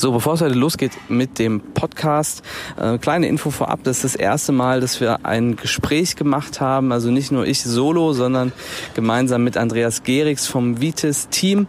[0.00, 2.42] So, bevor es heute losgeht mit dem Podcast,
[2.80, 6.90] äh, kleine Info vorab, das ist das erste Mal, dass wir ein Gespräch gemacht haben,
[6.90, 8.52] also nicht nur ich solo, sondern
[8.94, 11.66] gemeinsam mit Andreas Geriks vom Vitis Team.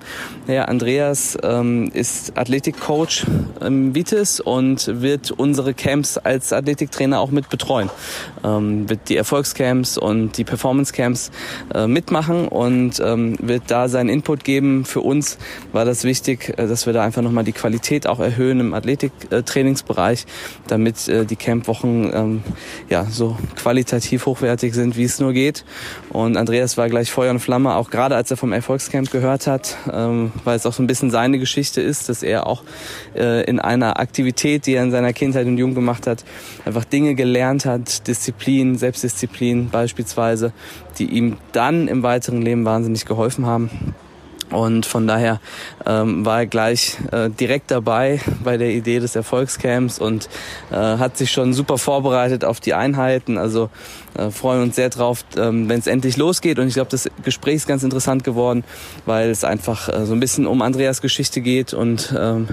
[0.47, 3.25] Ja, Andreas ähm, ist Athletikcoach
[3.59, 7.89] im Vitis und wird unsere Camps als Athletiktrainer auch mit betreuen.
[8.45, 11.31] Ähm, wird die Erfolgscamps und die Performance-Camps
[11.75, 14.85] äh, mitmachen und ähm, wird da seinen Input geben.
[14.85, 15.37] Für uns
[15.73, 20.25] war das wichtig, äh, dass wir da einfach nochmal die Qualität auch erhöhen im Athletiktrainingsbereich,
[20.67, 22.43] damit äh, die Campwochen ähm,
[22.89, 25.65] ja so qualitativ hochwertig sind, wie es nur geht.
[26.09, 29.77] Und Andreas war gleich Feuer und Flamme, auch gerade als er vom Erfolgscamp gehört hat,
[29.91, 32.63] ähm, weil es auch so ein bisschen seine Geschichte ist, dass er auch
[33.15, 36.23] äh, in einer Aktivität, die er in seiner Kindheit und Jugend gemacht hat,
[36.65, 40.53] einfach Dinge gelernt hat, Disziplin, Selbstdisziplin beispielsweise,
[40.97, 43.69] die ihm dann im weiteren Leben wahnsinnig geholfen haben.
[44.51, 45.39] Und von daher
[45.85, 50.29] ähm, war er gleich äh, direkt dabei bei der Idee des Erfolgscamps und
[50.71, 53.37] äh, hat sich schon super vorbereitet auf die Einheiten.
[53.37, 53.69] Also
[54.17, 56.59] äh, freuen uns sehr drauf, ähm, wenn es endlich losgeht.
[56.59, 58.63] Und ich glaube, das Gespräch ist ganz interessant geworden,
[59.05, 62.49] weil es einfach äh, so ein bisschen um Andreas Geschichte geht und ähm,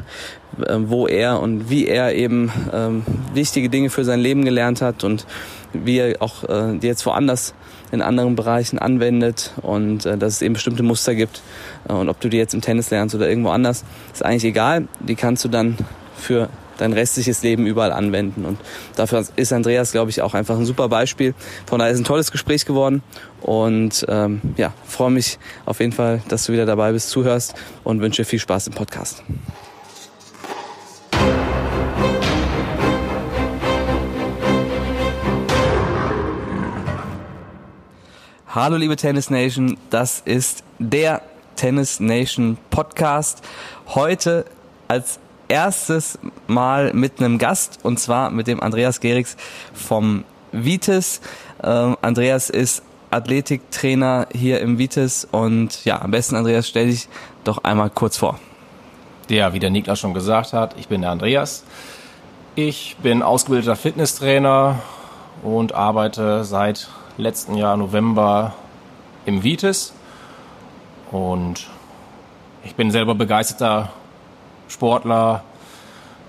[0.64, 3.02] äh, wo er und wie er eben ähm,
[3.34, 5.26] wichtige Dinge für sein Leben gelernt hat und
[5.72, 7.54] wie er auch äh, jetzt woanders
[7.90, 11.42] in anderen Bereichen anwendet und äh, dass es eben bestimmte Muster gibt.
[11.88, 14.88] Äh, und ob du die jetzt im Tennis lernst oder irgendwo anders, ist eigentlich egal.
[15.00, 15.76] Die kannst du dann
[16.16, 18.44] für dein restliches Leben überall anwenden.
[18.44, 18.58] Und
[18.96, 21.34] dafür ist Andreas, glaube ich, auch einfach ein super Beispiel.
[21.66, 23.02] Von daher ist ein tolles Gespräch geworden.
[23.40, 28.00] Und ähm, ja, freue mich auf jeden Fall, dass du wieder dabei bist, zuhörst und
[28.00, 29.22] wünsche viel Spaß im Podcast.
[38.54, 41.20] Hallo liebe Tennis Nation, das ist der
[41.56, 43.42] Tennis Nation Podcast.
[43.88, 44.46] Heute
[44.88, 49.36] als erstes Mal mit einem Gast und zwar mit dem Andreas Geriks
[49.74, 51.20] vom Vitis.
[51.62, 57.06] Ähm, Andreas ist Athletiktrainer hier im Vitis und ja, am besten Andreas, stell dich
[57.44, 58.38] doch einmal kurz vor.
[59.28, 61.64] Ja, wie der Niklas schon gesagt hat, ich bin der Andreas.
[62.54, 64.78] Ich bin ausgebildeter Fitnesstrainer
[65.42, 68.54] und arbeite seit letzten Jahr November
[69.26, 69.92] im Vitis.
[71.10, 71.66] Und
[72.64, 73.90] ich bin selber begeisterter
[74.68, 75.42] Sportler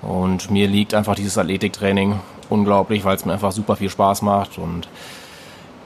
[0.01, 4.57] und mir liegt einfach dieses Athletiktraining unglaublich, weil es mir einfach super viel Spaß macht
[4.57, 4.87] und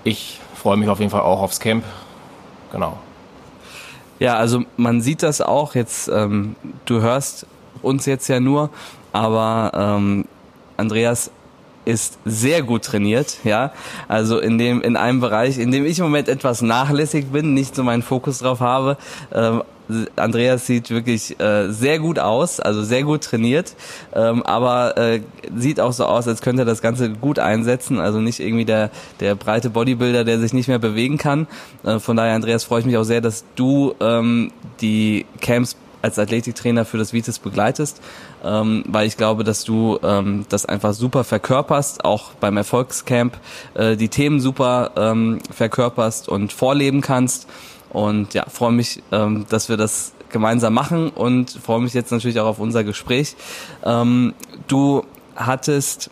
[0.04, 1.84] ich freue mich auf jeden Fall auch aufs Camp.
[2.72, 2.98] Genau.
[4.20, 6.56] Ja, also man sieht das auch jetzt, ähm,
[6.86, 7.48] du hörst
[7.82, 8.70] uns jetzt ja nur,
[9.12, 10.26] aber ähm,
[10.78, 11.32] Andreas
[11.86, 13.72] ist sehr gut trainiert, ja.
[14.08, 17.76] Also in dem, in einem Bereich, in dem ich im Moment etwas nachlässig bin, nicht
[17.76, 18.98] so meinen Fokus drauf habe.
[19.34, 19.64] Ähm,
[20.16, 23.76] Andreas sieht wirklich äh, sehr gut aus, also sehr gut trainiert,
[24.14, 25.22] ähm, aber äh,
[25.56, 28.00] sieht auch so aus, als könnte er das Ganze gut einsetzen.
[28.00, 31.48] Also nicht irgendwie der, der breite Bodybuilder, der sich nicht mehr bewegen kann.
[31.84, 36.20] Äh, von daher, Andreas, freue ich mich auch sehr, dass du ähm, die Camps als
[36.20, 38.02] Athletiktrainer für das Vitis begleitest,
[38.44, 43.38] ähm, weil ich glaube, dass du ähm, das einfach super verkörperst, auch beim Erfolgscamp
[43.74, 47.48] äh, die Themen super ähm, verkörperst und vorleben kannst.
[47.90, 52.40] Und ja, freue mich, ähm, dass wir das gemeinsam machen und freue mich jetzt natürlich
[52.40, 53.36] auch auf unser Gespräch.
[53.86, 54.34] Ähm,
[54.68, 55.06] du
[55.36, 56.10] hattest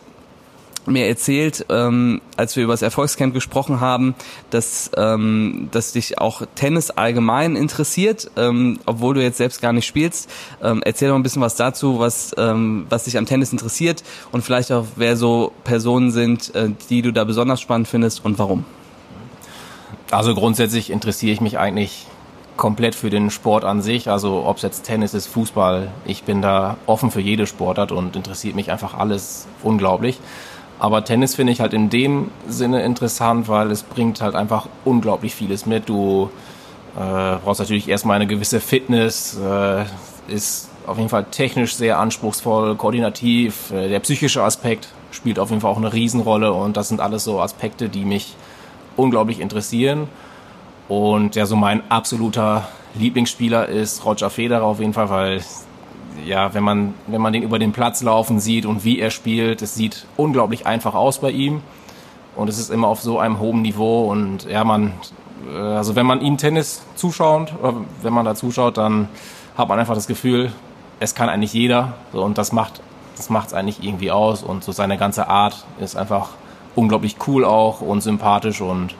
[0.86, 4.14] mir erzählt, ähm, als wir über das Erfolgscamp gesprochen haben,
[4.50, 9.86] dass, ähm, dass dich auch Tennis allgemein interessiert, ähm, obwohl du jetzt selbst gar nicht
[9.86, 10.28] spielst.
[10.62, 14.42] Ähm, erzähl doch ein bisschen was dazu, was, ähm, was dich am Tennis interessiert und
[14.42, 18.64] vielleicht auch, wer so Personen sind, äh, die du da besonders spannend findest und warum.
[20.10, 22.06] Also grundsätzlich interessiere ich mich eigentlich
[22.56, 26.42] komplett für den Sport an sich, also ob es jetzt Tennis ist, Fußball, ich bin
[26.42, 30.20] da offen für jede Sportart und interessiert mich einfach alles unglaublich.
[30.82, 35.32] Aber Tennis finde ich halt in dem Sinne interessant, weil es bringt halt einfach unglaublich
[35.32, 35.88] vieles mit.
[35.88, 36.28] Du
[36.96, 39.84] äh, brauchst natürlich erstmal eine gewisse Fitness, äh,
[40.26, 43.70] ist auf jeden Fall technisch sehr anspruchsvoll, koordinativ.
[43.70, 47.22] Äh, der psychische Aspekt spielt auf jeden Fall auch eine Riesenrolle und das sind alles
[47.22, 48.34] so Aspekte, die mich
[48.96, 50.08] unglaublich interessieren.
[50.88, 55.42] Und ja, so mein absoluter Lieblingsspieler ist Roger Federer auf jeden Fall, weil
[56.24, 59.62] ja, wenn man, wenn man den über den Platz laufen sieht und wie er spielt,
[59.62, 61.62] es sieht unglaublich einfach aus bei ihm.
[62.34, 64.10] Und es ist immer auf so einem hohen Niveau.
[64.10, 64.92] Und ja, man,
[65.52, 69.08] äh, also wenn man ihm Tennis zuschaut, oder wenn man da zuschaut, dann
[69.56, 70.52] hat man einfach das Gefühl,
[71.00, 71.94] es kann eigentlich jeder.
[72.12, 72.80] So, und das macht,
[73.16, 74.42] das eigentlich irgendwie aus.
[74.42, 76.30] Und so seine ganze Art ist einfach
[76.74, 78.60] unglaublich cool auch und sympathisch.
[78.60, 78.94] Und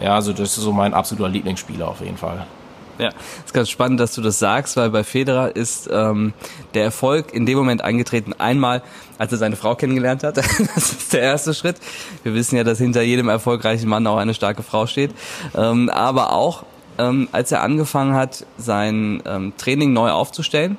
[0.00, 2.46] ja, also das ist so mein absoluter Lieblingsspieler auf jeden Fall.
[2.98, 3.10] Ja,
[3.44, 6.32] ist ganz spannend, dass du das sagst, weil bei Federer ist ähm,
[6.74, 8.34] der Erfolg in dem Moment eingetreten.
[8.38, 8.82] Einmal,
[9.18, 10.36] als er seine Frau kennengelernt hat.
[10.74, 11.76] das ist der erste Schritt.
[12.24, 15.12] Wir wissen ja, dass hinter jedem erfolgreichen Mann auch eine starke Frau steht.
[15.56, 16.64] Ähm, aber auch,
[16.98, 20.76] ähm, als er angefangen hat, sein ähm, Training neu aufzustellen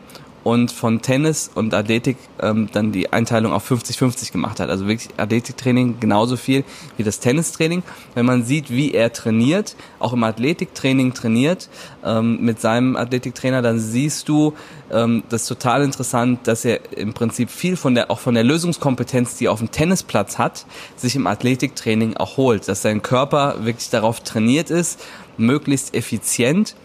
[0.49, 4.71] und von Tennis und Athletik ähm, dann die Einteilung auf 50-50 gemacht hat.
[4.71, 6.63] Also wirklich Athletiktraining genauso viel
[6.97, 7.83] wie das Tennistraining.
[8.15, 11.69] Wenn man sieht, wie er trainiert, auch im Athletiktraining trainiert
[12.03, 14.53] ähm, mit seinem Athletiktrainer, dann siehst du,
[14.91, 18.43] ähm, das ist total interessant, dass er im Prinzip viel von der auch von der
[18.43, 20.65] Lösungskompetenz, die er auf dem Tennisplatz hat,
[20.95, 24.99] sich im Athletiktraining auch holt, dass sein Körper wirklich darauf trainiert ist,
[25.37, 26.75] möglichst effizient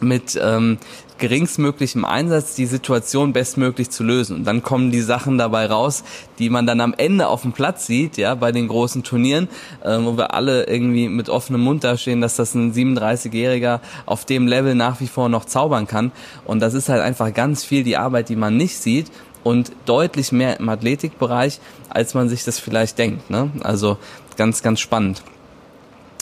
[0.00, 0.78] mit ähm,
[1.18, 4.36] geringstmöglichem Einsatz die Situation bestmöglich zu lösen.
[4.36, 6.02] Und dann kommen die Sachen dabei raus,
[6.38, 9.48] die man dann am Ende auf dem Platz sieht, ja, bei den großen Turnieren,
[9.82, 14.48] äh, wo wir alle irgendwie mit offenem Mund dastehen, dass das ein 37-Jähriger auf dem
[14.48, 16.10] Level nach wie vor noch zaubern kann.
[16.44, 19.10] Und das ist halt einfach ganz viel die Arbeit, die man nicht sieht
[19.44, 21.60] und deutlich mehr im Athletikbereich,
[21.90, 23.30] als man sich das vielleicht denkt.
[23.30, 23.50] Ne?
[23.60, 23.98] Also
[24.36, 25.22] ganz, ganz spannend.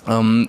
[0.06, 0.48] Ähm,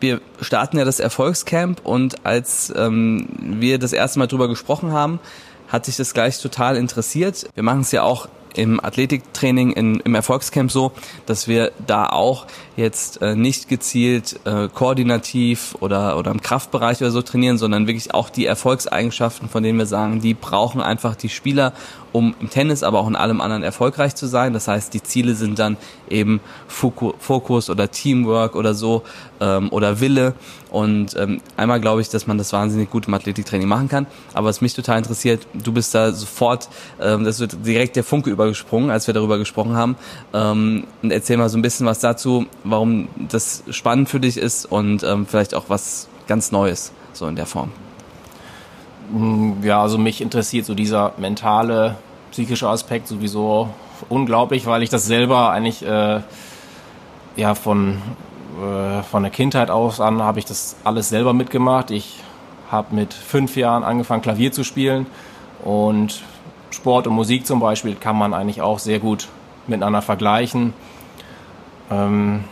[0.00, 5.20] wir starten ja das Erfolgscamp und als ähm, wir das erste Mal drüber gesprochen haben,
[5.68, 7.48] hat sich das gleich total interessiert.
[7.54, 10.92] Wir machen es ja auch im Athletiktraining in, im Erfolgscamp so,
[11.26, 17.10] dass wir da auch jetzt äh, nicht gezielt äh, koordinativ oder, oder im Kraftbereich oder
[17.10, 21.28] so trainieren, sondern wirklich auch die Erfolgseigenschaften, von denen wir sagen, die brauchen einfach die
[21.28, 21.72] Spieler,
[22.12, 24.52] um im Tennis, aber auch in allem anderen erfolgreich zu sein.
[24.52, 25.76] Das heißt, die Ziele sind dann
[26.08, 29.02] eben Fokus oder Teamwork oder so
[29.40, 30.34] ähm, oder Wille.
[30.70, 34.06] Und ähm, einmal glaube ich, dass man das wahnsinnig gut im Athletiktraining machen kann.
[34.34, 36.68] Aber was mich total interessiert, du bist da sofort,
[37.00, 39.96] ähm, das wird direkt der Funke übergesprungen, als wir darüber gesprochen haben.
[40.32, 44.66] Ähm, und erzähl mal so ein bisschen was dazu, warum das spannend für dich ist
[44.66, 47.70] und ähm, vielleicht auch was ganz Neues so in der Form.
[49.12, 51.96] Mm, ja, also mich interessiert so dieser mentale,
[52.30, 53.68] psychische Aspekt sowieso
[54.08, 56.20] unglaublich, weil ich das selber eigentlich äh,
[57.36, 57.98] ja von
[58.60, 61.90] äh, von der Kindheit aus an habe ich das alles selber mitgemacht.
[61.90, 62.20] Ich
[62.70, 65.06] habe mit fünf Jahren angefangen Klavier zu spielen
[65.64, 66.22] und
[66.70, 69.28] Sport und Musik zum Beispiel kann man eigentlich auch sehr gut
[69.66, 70.72] miteinander vergleichen.
[71.90, 72.44] Ähm,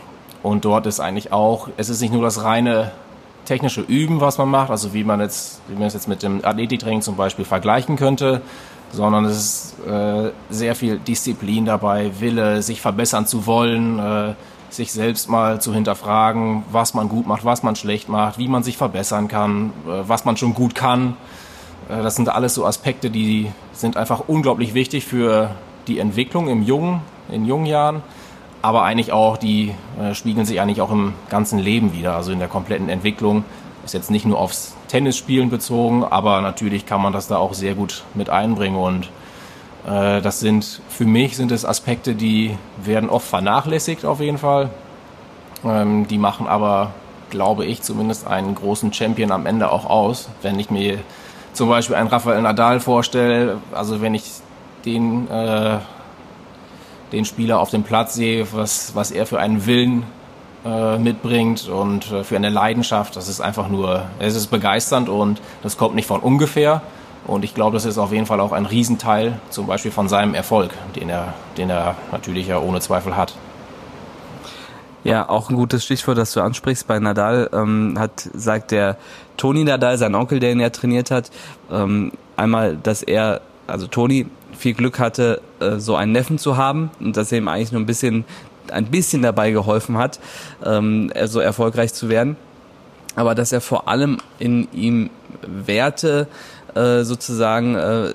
[0.43, 2.91] und dort ist eigentlich auch, es ist nicht nur das reine
[3.49, 6.45] technische Üben, was man macht, also wie man jetzt, wie man es jetzt mit dem
[6.45, 8.41] Athletiktraining zum Beispiel vergleichen könnte,
[8.91, 14.33] sondern es ist äh, sehr viel Disziplin dabei, Wille, sich verbessern zu wollen, äh,
[14.69, 18.61] sich selbst mal zu hinterfragen, was man gut macht, was man schlecht macht, wie man
[18.61, 21.17] sich verbessern kann, äh, was man schon gut kann.
[21.89, 25.49] Äh, das sind alles so Aspekte, die sind einfach unglaublich wichtig für
[25.87, 28.03] die Entwicklung im jungen, in jungen Jahren
[28.61, 32.39] aber eigentlich auch, die äh, spiegeln sich eigentlich auch im ganzen Leben wieder, also in
[32.39, 33.43] der kompletten Entwicklung.
[33.85, 37.73] Ist jetzt nicht nur aufs Tennisspielen bezogen, aber natürlich kann man das da auch sehr
[37.73, 39.09] gut mit einbringen und
[39.87, 44.69] äh, das sind, für mich sind es Aspekte, die werden oft vernachlässigt auf jeden Fall.
[45.63, 46.91] Ähm, die machen aber,
[47.29, 50.29] glaube ich, zumindest einen großen Champion am Ende auch aus.
[50.41, 50.99] Wenn ich mir
[51.53, 54.31] zum Beispiel einen Rafael Nadal vorstelle, also wenn ich
[54.85, 55.77] den äh,
[57.11, 60.03] den Spieler auf dem Platz sehe, was, was er für einen Willen
[60.65, 63.15] äh, mitbringt und äh, für eine Leidenschaft.
[63.15, 66.81] Das ist einfach nur, es ist begeisternd und das kommt nicht von ungefähr.
[67.27, 70.33] Und ich glaube, das ist auf jeden Fall auch ein Riesenteil zum Beispiel von seinem
[70.33, 73.35] Erfolg, den er, den er natürlich ja ohne Zweifel hat.
[75.03, 76.87] Ja, auch ein gutes Stichwort, das du ansprichst.
[76.87, 78.97] Bei Nadal ähm, hat, sagt der
[79.37, 81.31] Toni Nadal, sein Onkel, der ihn ja trainiert hat,
[81.71, 84.25] ähm, einmal, dass er, also Toni,
[84.59, 87.81] viel Glück hatte, äh, so einen Neffen zu haben und dass er ihm eigentlich nur
[87.81, 88.25] ein bisschen,
[88.71, 90.19] ein bisschen dabei geholfen hat,
[90.63, 92.35] ähm, so erfolgreich zu werden.
[93.15, 95.09] Aber dass er vor allem in ihm
[95.41, 96.27] Werte
[96.75, 98.13] äh, sozusagen äh,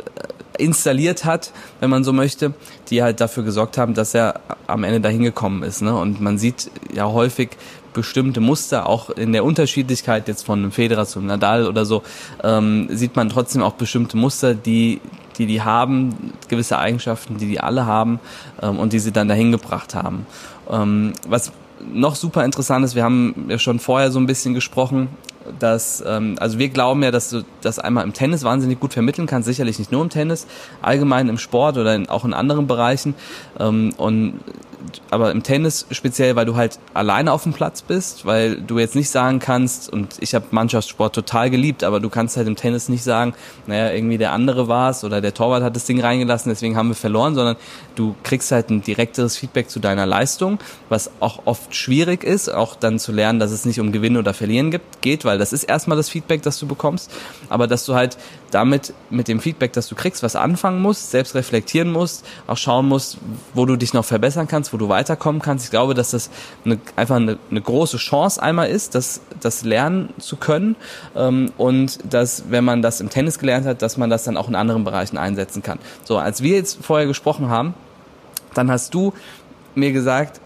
[0.58, 2.54] installiert hat, wenn man so möchte,
[2.88, 5.82] die halt dafür gesorgt haben, dass er am Ende dahin gekommen ist.
[5.82, 5.94] Ne?
[5.96, 7.50] Und man sieht ja häufig
[7.92, 12.02] bestimmte Muster, auch in der Unterschiedlichkeit jetzt von einem Federer zum Nadal oder so,
[12.42, 15.00] ähm, sieht man trotzdem auch bestimmte Muster, die
[15.38, 18.20] die die haben, gewisse Eigenschaften, die die alle haben
[18.62, 20.26] ähm, und die sie dann dahin gebracht haben.
[20.70, 21.52] Ähm, was
[21.92, 25.08] noch super interessant ist, wir haben ja schon vorher so ein bisschen gesprochen,
[25.58, 29.26] dass, ähm, also wir glauben ja, dass du das einmal im Tennis wahnsinnig gut vermitteln
[29.26, 30.46] kannst, sicherlich nicht nur im Tennis,
[30.80, 33.14] allgemein im Sport oder in, auch in anderen Bereichen.
[33.58, 34.40] Ähm, und
[35.10, 38.94] aber im Tennis speziell, weil du halt alleine auf dem Platz bist, weil du jetzt
[38.94, 42.88] nicht sagen kannst, und ich habe Mannschaftssport total geliebt, aber du kannst halt im Tennis
[42.88, 43.34] nicht sagen,
[43.66, 46.88] naja, irgendwie der andere war es oder der Torwart hat das Ding reingelassen, deswegen haben
[46.88, 47.56] wir verloren, sondern
[47.94, 52.76] du kriegst halt ein direkteres Feedback zu deiner Leistung, was auch oft schwierig ist, auch
[52.76, 55.64] dann zu lernen, dass es nicht um Gewinnen oder Verlieren gibt, geht, weil das ist
[55.64, 57.10] erstmal das Feedback, das du bekommst,
[57.48, 58.16] aber dass du halt
[58.54, 62.86] damit mit dem Feedback, das du kriegst, was anfangen musst, selbst reflektieren musst, auch schauen
[62.86, 63.18] musst,
[63.52, 65.64] wo du dich noch verbessern kannst, wo du weiterkommen kannst.
[65.64, 66.30] Ich glaube, dass das
[66.64, 70.76] eine, einfach eine, eine große Chance einmal ist, das, das lernen zu können
[71.16, 74.48] ähm, und dass, wenn man das im Tennis gelernt hat, dass man das dann auch
[74.48, 75.78] in anderen Bereichen einsetzen kann.
[76.04, 77.74] So, als wir jetzt vorher gesprochen haben,
[78.54, 79.12] dann hast du
[79.74, 80.40] mir gesagt,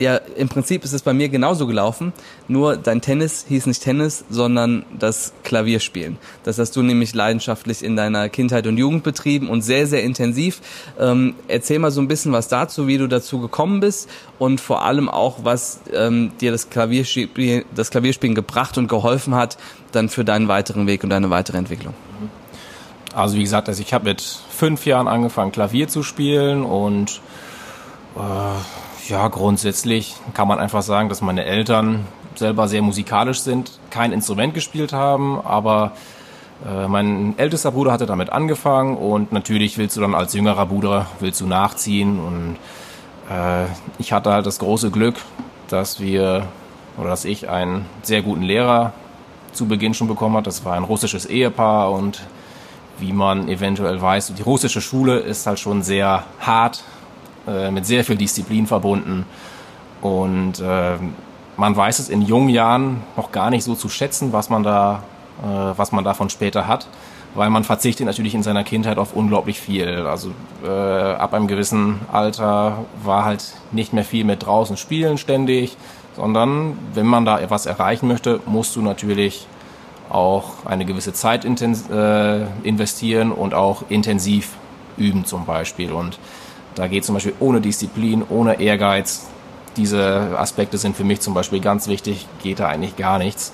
[0.00, 2.14] ja, im Prinzip ist es bei mir genauso gelaufen,
[2.48, 6.16] nur dein Tennis hieß nicht Tennis, sondern das Klavierspielen.
[6.42, 10.62] Das hast du nämlich leidenschaftlich in deiner Kindheit und Jugend betrieben und sehr, sehr intensiv.
[10.98, 14.82] Ähm, erzähl mal so ein bisschen was dazu, wie du dazu gekommen bist und vor
[14.82, 19.58] allem auch, was ähm, dir das Klavierspielen, das Klavierspielen gebracht und geholfen hat,
[19.92, 21.92] dann für deinen weiteren Weg und deine weitere Entwicklung.
[23.14, 27.20] Also wie gesagt, also ich habe mit fünf Jahren angefangen, Klavier zu spielen und
[28.16, 28.20] äh,
[29.10, 34.54] ja, grundsätzlich kann man einfach sagen, dass meine Eltern selber sehr musikalisch sind, kein Instrument
[34.54, 35.92] gespielt haben, aber
[36.66, 41.06] äh, mein ältester Bruder hatte damit angefangen und natürlich willst du dann als jüngerer Bruder
[41.18, 42.56] willst du nachziehen und
[43.30, 43.66] äh,
[43.98, 45.16] ich hatte halt das große Glück,
[45.68, 46.46] dass wir
[46.96, 48.92] oder dass ich einen sehr guten Lehrer
[49.52, 50.46] zu Beginn schon bekommen hat.
[50.46, 52.22] Das war ein russisches Ehepaar und
[52.98, 56.84] wie man eventuell weiß, die russische Schule ist halt schon sehr hart
[57.46, 59.24] äh, mit sehr viel Disziplin verbunden.
[60.00, 60.96] Und äh,
[61.56, 65.02] man weiß es in jungen Jahren noch gar nicht so zu schätzen, was man da,
[65.42, 66.88] äh, was man davon später hat,
[67.34, 70.06] weil man verzichtet natürlich in seiner Kindheit auf unglaublich viel.
[70.06, 70.32] Also
[70.64, 75.76] äh, ab einem gewissen Alter war halt nicht mehr viel mit draußen spielen ständig,
[76.16, 79.46] sondern wenn man da etwas erreichen möchte, musst du natürlich
[80.08, 84.54] auch eine gewisse Zeit äh, investieren und auch intensiv
[84.96, 85.92] üben zum Beispiel.
[85.92, 86.18] Und
[86.80, 89.26] da geht zum Beispiel ohne Disziplin, ohne Ehrgeiz.
[89.76, 93.52] Diese Aspekte sind für mich zum Beispiel ganz wichtig, geht da eigentlich gar nichts.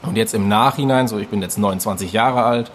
[0.00, 2.70] Und jetzt im Nachhinein, so ich bin jetzt 29 Jahre alt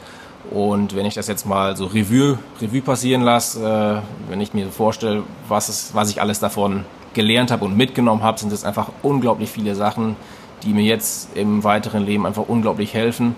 [0.52, 4.68] und wenn ich das jetzt mal so Revue, Revue passieren lasse, äh, wenn ich mir
[4.68, 8.90] vorstelle, was, es, was ich alles davon gelernt habe und mitgenommen habe, sind es einfach
[9.02, 10.18] unglaublich viele Sachen,
[10.62, 13.36] die mir jetzt im weiteren Leben einfach unglaublich helfen.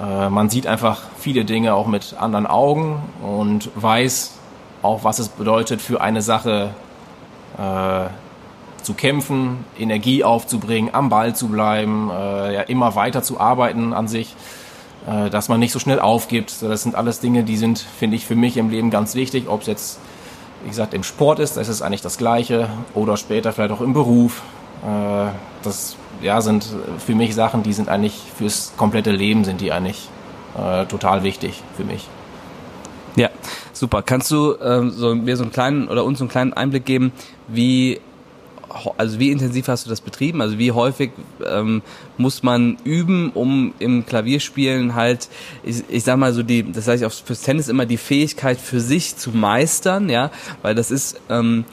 [0.00, 4.37] Äh, man sieht einfach viele Dinge auch mit anderen Augen und weiß,
[4.82, 6.70] auch was es bedeutet, für eine Sache
[7.58, 8.06] äh,
[8.82, 14.08] zu kämpfen, Energie aufzubringen, am Ball zu bleiben, äh, ja, immer weiter zu arbeiten an
[14.08, 14.34] sich,
[15.06, 16.62] äh, dass man nicht so schnell aufgibt.
[16.62, 19.48] Das sind alles Dinge, die sind, finde ich, für mich im Leben ganz wichtig.
[19.48, 19.98] Ob es jetzt,
[20.62, 23.92] wie gesagt, im Sport ist, das ist eigentlich das Gleiche, oder später vielleicht auch im
[23.92, 24.42] Beruf.
[24.82, 25.30] Äh,
[25.62, 26.66] das ja, sind
[27.04, 30.08] für mich Sachen, die sind eigentlich fürs komplette Leben sind die eigentlich
[30.56, 32.08] äh, total wichtig für mich.
[33.16, 33.28] Ja,
[33.78, 34.02] super.
[34.02, 37.12] Kannst du ähm, so, mir so einen kleinen oder uns so einen kleinen Einblick geben,
[37.48, 38.00] wie
[38.96, 40.42] also wie intensiv hast du das betrieben?
[40.42, 41.10] Also wie häufig
[41.44, 41.82] ähm,
[42.16, 45.28] muss man üben, um im Klavierspielen halt,
[45.62, 48.60] ich, ich sag mal so die, das sage ich auch fürs Tennis immer die Fähigkeit
[48.60, 50.30] für sich zu meistern, ja,
[50.62, 51.64] weil das ist ähm,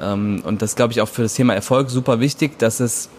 [0.00, 3.10] ähm, und das glaube ich auch für das Thema Erfolg super wichtig, dass es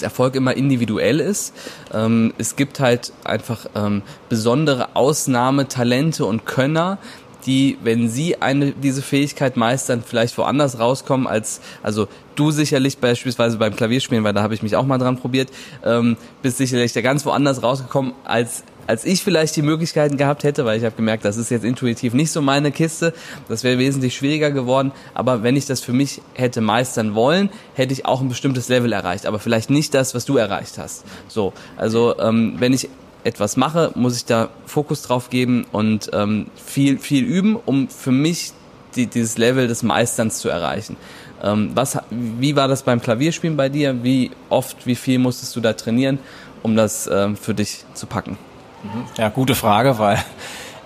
[0.00, 1.54] Erfolg immer individuell ist.
[1.92, 6.98] Ähm, es gibt halt einfach ähm, besondere Ausnahmetalente und Könner,
[7.46, 13.58] die, wenn sie eine, diese Fähigkeit meistern, vielleicht woanders rauskommen als, also du sicherlich beispielsweise
[13.58, 15.50] beim Klavierspielen, weil da habe ich mich auch mal dran probiert,
[15.84, 20.64] ähm, bist sicherlich da ganz woanders rausgekommen, als als ich vielleicht die Möglichkeiten gehabt hätte,
[20.64, 23.14] weil ich habe gemerkt, das ist jetzt intuitiv nicht so meine Kiste,
[23.48, 27.92] das wäre wesentlich schwieriger geworden, aber wenn ich das für mich hätte meistern wollen, hätte
[27.92, 31.04] ich auch ein bestimmtes Level erreicht, aber vielleicht nicht das, was du erreicht hast.
[31.28, 32.88] So, also ähm, wenn ich
[33.24, 38.12] etwas mache, muss ich da Fokus drauf geben und ähm, viel, viel üben, um für
[38.12, 38.52] mich
[38.96, 40.96] die, dieses Level des Meisterns zu erreichen.
[41.42, 44.02] Ähm, was, wie war das beim Klavierspielen bei dir?
[44.02, 46.18] Wie oft, wie viel musstest du da trainieren,
[46.62, 48.38] um das ähm, für dich zu packen?
[48.82, 49.04] Mhm.
[49.18, 50.22] Ja, gute Frage, weil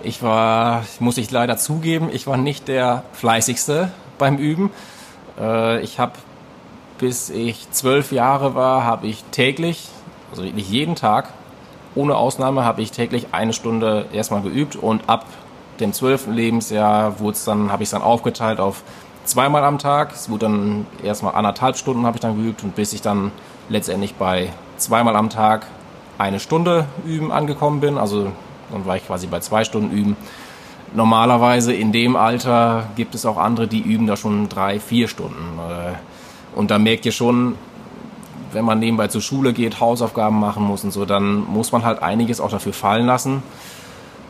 [0.03, 4.71] ich war, muss ich leider zugeben, ich war nicht der fleißigste beim Üben.
[5.39, 6.13] Äh, ich habe,
[6.97, 9.87] bis ich zwölf Jahre war, habe ich täglich,
[10.31, 11.29] also nicht jeden Tag,
[11.97, 15.25] ohne Ausnahme habe ich täglich eine Stunde erstmal geübt und ab
[15.79, 18.83] dem zwölften Lebensjahr wurde es dann, habe ich es dann aufgeteilt auf
[19.25, 20.13] zweimal am Tag.
[20.13, 23.31] Es wurde dann erstmal anderthalb Stunden habe ich dann geübt und bis ich dann
[23.69, 25.67] letztendlich bei zweimal am Tag
[26.17, 27.97] eine Stunde üben angekommen bin.
[27.97, 28.31] Also
[28.71, 30.17] dann war ich quasi bei zwei Stunden üben.
[30.93, 35.59] normalerweise in dem Alter gibt es auch andere, die üben da schon drei, vier Stunden.
[35.59, 37.55] Äh, und da merkt ihr schon,
[38.51, 42.01] wenn man nebenbei zur Schule geht, Hausaufgaben machen muss und so, dann muss man halt
[42.01, 43.43] einiges auch dafür fallen lassen.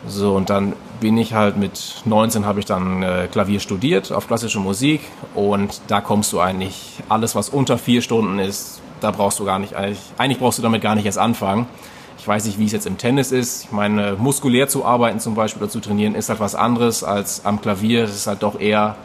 [0.05, 4.27] So, und dann bin ich halt mit 19 habe ich dann äh, Klavier studiert auf
[4.27, 5.01] klassische Musik
[5.36, 9.59] und da kommst du eigentlich, alles was unter vier Stunden ist, da brauchst du gar
[9.59, 11.67] nicht, eigentlich, eigentlich brauchst du damit gar nicht erst anfangen.
[12.17, 13.65] Ich weiß nicht, wie es jetzt im Tennis ist.
[13.65, 17.45] Ich meine, muskulär zu arbeiten zum Beispiel oder zu trainieren ist halt was anderes als
[17.45, 18.03] am Klavier.
[18.03, 18.95] Es ist halt doch eher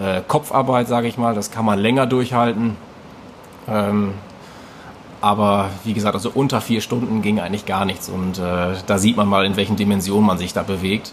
[0.00, 1.34] äh, Kopfarbeit, sage ich mal.
[1.34, 2.76] Das kann man länger durchhalten.
[3.68, 4.14] Ähm,
[5.20, 8.08] aber wie gesagt, also unter vier Stunden ging eigentlich gar nichts.
[8.08, 11.12] Und äh, da sieht man mal, in welchen Dimensionen man sich da bewegt.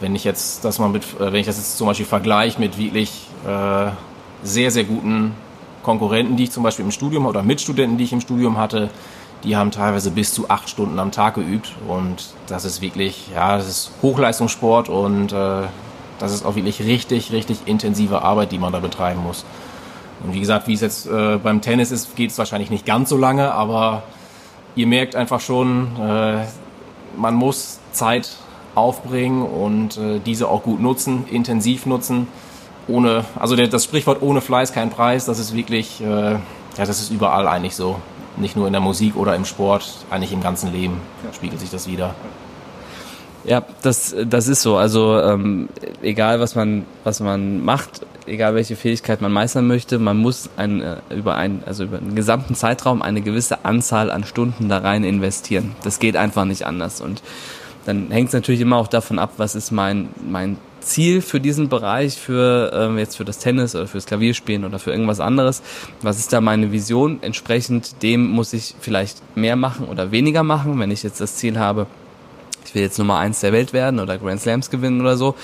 [0.00, 2.78] Wenn ich jetzt das mal mit, äh, wenn ich das jetzt zum Beispiel vergleiche mit
[2.78, 3.90] wirklich äh,
[4.42, 5.34] sehr, sehr guten
[5.82, 8.90] Konkurrenten, die ich zum Beispiel im Studium oder Mitstudenten, die ich im Studium hatte,
[9.44, 11.74] die haben teilweise bis zu acht Stunden am Tag geübt.
[11.86, 15.62] Und das ist wirklich, ja, das ist Hochleistungssport und äh,
[16.18, 19.44] das ist auch wirklich richtig, richtig intensive Arbeit, die man da betreiben muss.
[20.26, 23.08] Und wie gesagt, wie es jetzt äh, beim Tennis ist, geht es wahrscheinlich nicht ganz
[23.08, 24.02] so lange, aber
[24.74, 26.44] ihr merkt einfach schon, äh,
[27.16, 28.30] man muss Zeit
[28.74, 32.26] aufbringen und äh, diese auch gut nutzen, intensiv nutzen.
[32.88, 36.38] Ohne, also der, das Sprichwort ohne Fleiß kein Preis, das ist wirklich, äh, ja,
[36.76, 37.96] das ist überall eigentlich so.
[38.36, 41.00] Nicht nur in der Musik oder im Sport, eigentlich im ganzen Leben
[41.32, 42.14] spiegelt sich das wieder.
[43.46, 44.76] Ja, das, das ist so.
[44.76, 45.68] Also ähm,
[46.02, 50.80] egal was man was man macht, egal welche Fähigkeit man meistern möchte, man muss ein,
[50.80, 55.04] äh, über einen also über einen gesamten Zeitraum eine gewisse Anzahl an Stunden da rein
[55.04, 55.76] investieren.
[55.84, 57.00] Das geht einfach nicht anders.
[57.00, 57.22] Und
[57.84, 61.68] dann hängt es natürlich immer auch davon ab, was ist mein mein Ziel für diesen
[61.68, 65.62] Bereich, für ähm, jetzt für das Tennis oder fürs Klavierspielen oder für irgendwas anderes.
[66.02, 67.18] Was ist da meine Vision?
[67.22, 71.60] Entsprechend dem muss ich vielleicht mehr machen oder weniger machen, wenn ich jetzt das Ziel
[71.60, 71.86] habe
[72.66, 75.34] ich will jetzt Nummer eins der Welt werden oder Grand Slams gewinnen oder so,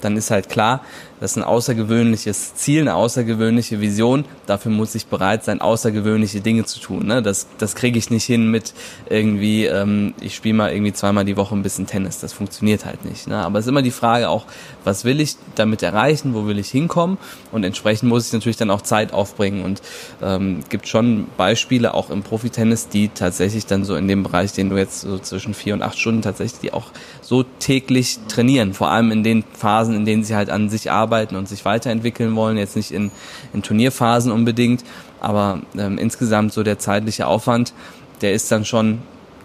[0.00, 0.84] dann ist halt klar,
[1.22, 4.24] das ist ein außergewöhnliches Ziel, eine außergewöhnliche Vision.
[4.46, 7.06] Dafür muss ich bereit sein, außergewöhnliche Dinge zu tun.
[7.06, 7.22] Ne?
[7.22, 8.74] Das, das kriege ich nicht hin mit
[9.08, 12.18] irgendwie, ähm, ich spiele mal irgendwie zweimal die Woche ein bisschen Tennis.
[12.18, 13.28] Das funktioniert halt nicht.
[13.28, 13.36] Ne?
[13.36, 14.46] Aber es ist immer die Frage auch,
[14.82, 17.18] was will ich damit erreichen, wo will ich hinkommen?
[17.52, 19.64] Und entsprechend muss ich natürlich dann auch Zeit aufbringen.
[19.64, 19.80] Und
[20.20, 24.70] ähm, gibt schon Beispiele auch im Profitennis, die tatsächlich dann so in dem Bereich, den
[24.70, 26.86] du jetzt so zwischen vier und acht Stunden tatsächlich die auch
[27.20, 28.74] so täglich trainieren.
[28.74, 31.64] Vor allem in den Phasen, in denen sie halt an sich arbeiten arbeiten und sich
[31.64, 33.10] weiterentwickeln wollen, jetzt nicht in,
[33.52, 34.82] in Turnierphasen unbedingt,
[35.20, 37.74] aber ähm, insgesamt so der zeitliche Aufwand,
[38.22, 39.00] der ist dann schon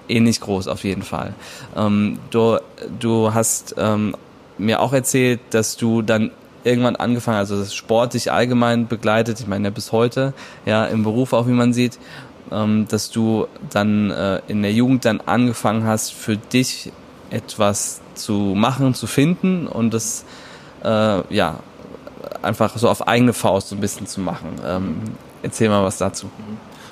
[0.08, 1.34] ähnlich groß auf jeden Fall.
[1.76, 2.58] Ähm, du,
[3.00, 4.16] du hast ähm,
[4.58, 6.32] mir auch erzählt, dass du dann
[6.64, 10.34] irgendwann angefangen, also das Sport dich allgemein begleitet, ich meine ja bis heute,
[10.66, 12.00] ja im Beruf auch wie man sieht,
[12.50, 16.94] ähm, dass du dann äh, in der Jugend dann angefangen hast, für dich
[17.30, 20.24] etwas zu machen, zu finden und das
[20.84, 21.56] äh, ja,
[22.42, 24.56] einfach so auf eigene Faust so ein bisschen zu machen.
[24.66, 25.02] Ähm,
[25.44, 26.30] erzähl mal was dazu.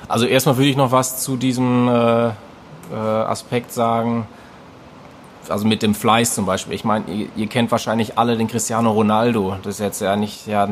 [0.07, 2.33] Also erstmal würde ich noch was zu diesem äh, äh,
[2.93, 4.27] Aspekt sagen.
[5.49, 6.73] Also mit dem Fleiß zum Beispiel.
[6.73, 9.57] Ich meine, ihr, ihr, kennt wahrscheinlich alle den Cristiano Ronaldo.
[9.63, 10.69] Das ist jetzt ja nicht, ja,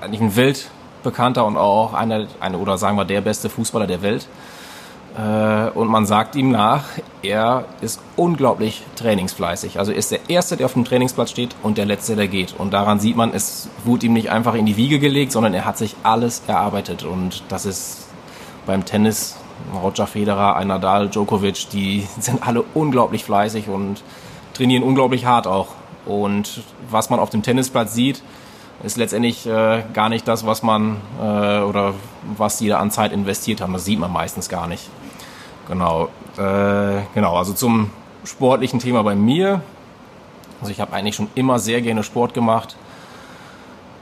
[0.00, 4.26] eigentlich ein weltbekannter und auch einer, eine, oder sagen wir der beste Fußballer der Welt.
[5.16, 6.84] Äh, und man sagt ihm nach,
[7.22, 9.78] er ist unglaublich trainingsfleißig.
[9.78, 12.54] Also er ist der Erste, der auf dem Trainingsplatz steht und der Letzte, der geht.
[12.56, 15.64] Und daran sieht man, es wurde ihm nicht einfach in die Wiege gelegt, sondern er
[15.64, 17.04] hat sich alles erarbeitet.
[17.04, 18.08] Und das ist
[18.66, 19.36] beim Tennis
[19.74, 24.02] Roger Federer, Nadal, Djokovic, die sind alle unglaublich fleißig und
[24.52, 25.68] trainieren unglaublich hart auch.
[26.04, 28.22] Und was man auf dem Tennisplatz sieht,
[28.84, 31.94] ist letztendlich äh, gar nicht das, was man äh, oder
[32.36, 33.72] was die da an Zeit investiert haben.
[33.72, 34.88] Das sieht man meistens gar nicht.
[35.68, 36.08] Genau.
[36.36, 37.90] Äh, genau, also zum
[38.24, 39.60] sportlichen Thema bei mir.
[40.60, 42.76] Also ich habe eigentlich schon immer sehr gerne Sport gemacht.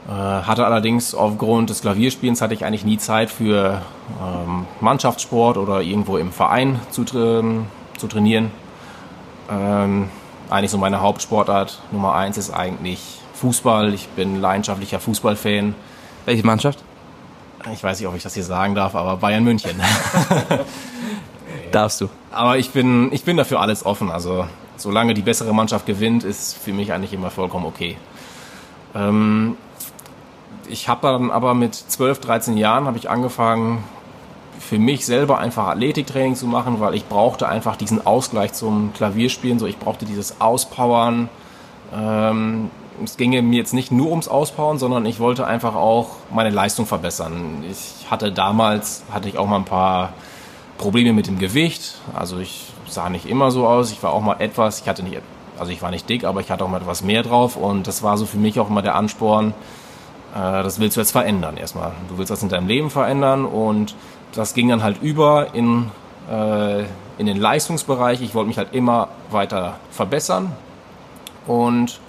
[0.07, 3.81] Äh, hatte allerdings aufgrund des Klavierspielens hatte ich eigentlich nie Zeit für
[4.21, 7.43] ähm, Mannschaftssport oder irgendwo im Verein zu, tra
[7.97, 8.51] zu trainieren.
[9.49, 10.09] Ähm,
[10.49, 13.93] eigentlich so meine Hauptsportart Nummer eins ist eigentlich Fußball.
[13.93, 15.73] Ich bin leidenschaftlicher Fußballfan.
[16.25, 16.83] Welche Mannschaft?
[17.73, 19.81] Ich weiß nicht, ob ich das hier sagen darf, aber Bayern München.
[21.75, 22.07] Darfst du.
[22.31, 24.09] Aber ich bin, ich bin dafür alles offen.
[24.09, 27.97] Also solange die bessere Mannschaft gewinnt, ist für mich eigentlich immer vollkommen okay.
[28.95, 29.57] Ähm,
[30.69, 33.83] ich habe dann aber mit 12, 13 Jahren habe ich angefangen,
[34.57, 39.59] für mich selber einfach Athletiktraining zu machen, weil ich brauchte einfach diesen Ausgleich zum Klavierspielen.
[39.59, 41.27] So, ich brauchte dieses Auspowern.
[41.93, 42.71] Ähm,
[43.03, 46.85] es ginge mir jetzt nicht nur ums Auspowern, sondern ich wollte einfach auch meine Leistung
[46.85, 47.65] verbessern.
[47.69, 50.13] Ich hatte damals, hatte ich auch mal ein paar
[50.77, 51.95] Probleme mit dem Gewicht.
[52.13, 53.91] Also ich sah nicht immer so aus.
[53.91, 55.21] Ich war auch mal etwas, ich hatte nicht
[55.57, 58.03] also ich war nicht dick, aber ich hatte auch mal etwas mehr drauf und das
[58.03, 59.53] war so für mich auch immer der Ansporn,
[60.33, 61.93] äh, das willst du jetzt verändern erstmal.
[62.09, 63.95] Du willst das in deinem Leben verändern und
[64.33, 65.89] das ging dann halt über in,
[66.29, 66.81] äh,
[67.17, 68.21] in den Leistungsbereich.
[68.21, 70.51] Ich wollte mich halt immer weiter verbessern
[71.47, 71.99] und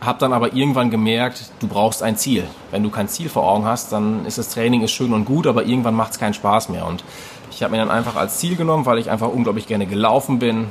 [0.00, 2.44] habe dann aber irgendwann gemerkt, du brauchst ein Ziel.
[2.70, 5.46] Wenn du kein Ziel vor Augen hast, dann ist das Training ist schön und gut,
[5.46, 6.86] aber irgendwann macht es keinen Spaß mehr.
[6.86, 7.02] Und
[7.50, 10.68] ich habe mir dann einfach als Ziel genommen, weil ich einfach unglaublich gerne gelaufen bin.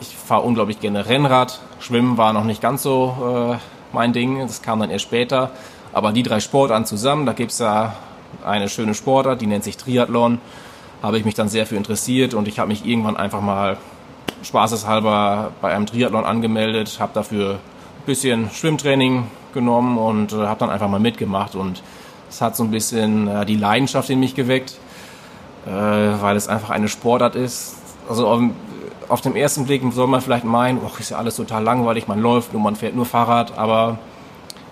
[0.00, 1.60] Ich fahre unglaublich gerne Rennrad.
[1.80, 3.56] Schwimmen war noch nicht ganz so äh,
[3.92, 4.40] mein Ding.
[4.40, 5.50] Das kam dann erst später.
[5.92, 7.94] Aber die drei Sportarten zusammen, da gibt es ja
[8.44, 10.40] eine schöne Sportart, die nennt sich Triathlon.
[11.02, 13.78] Habe ich mich dann sehr für interessiert und ich habe mich irgendwann einfach mal
[14.42, 17.58] spaßeshalber bei einem Triathlon angemeldet, habe dafür
[18.08, 21.82] bisschen Schwimmtraining genommen und äh, habe dann einfach mal mitgemacht und
[22.28, 24.78] es hat so ein bisschen äh, die Leidenschaft in mich geweckt
[25.68, 27.76] äh, weil es einfach eine Sportart ist.
[28.08, 28.40] Also auf,
[29.08, 32.20] auf dem ersten Blick soll man vielleicht meinen, oh, ist ja alles total langweilig, man
[32.20, 33.98] läuft nur, man fährt nur Fahrrad, aber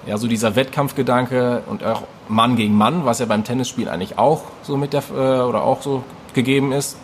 [0.06, 4.42] ja, so dieser Wettkampfgedanke und auch Mann gegen Mann, was ja beim Tennisspiel eigentlich auch
[4.62, 6.96] so mit der äh, oder auch so gegeben ist,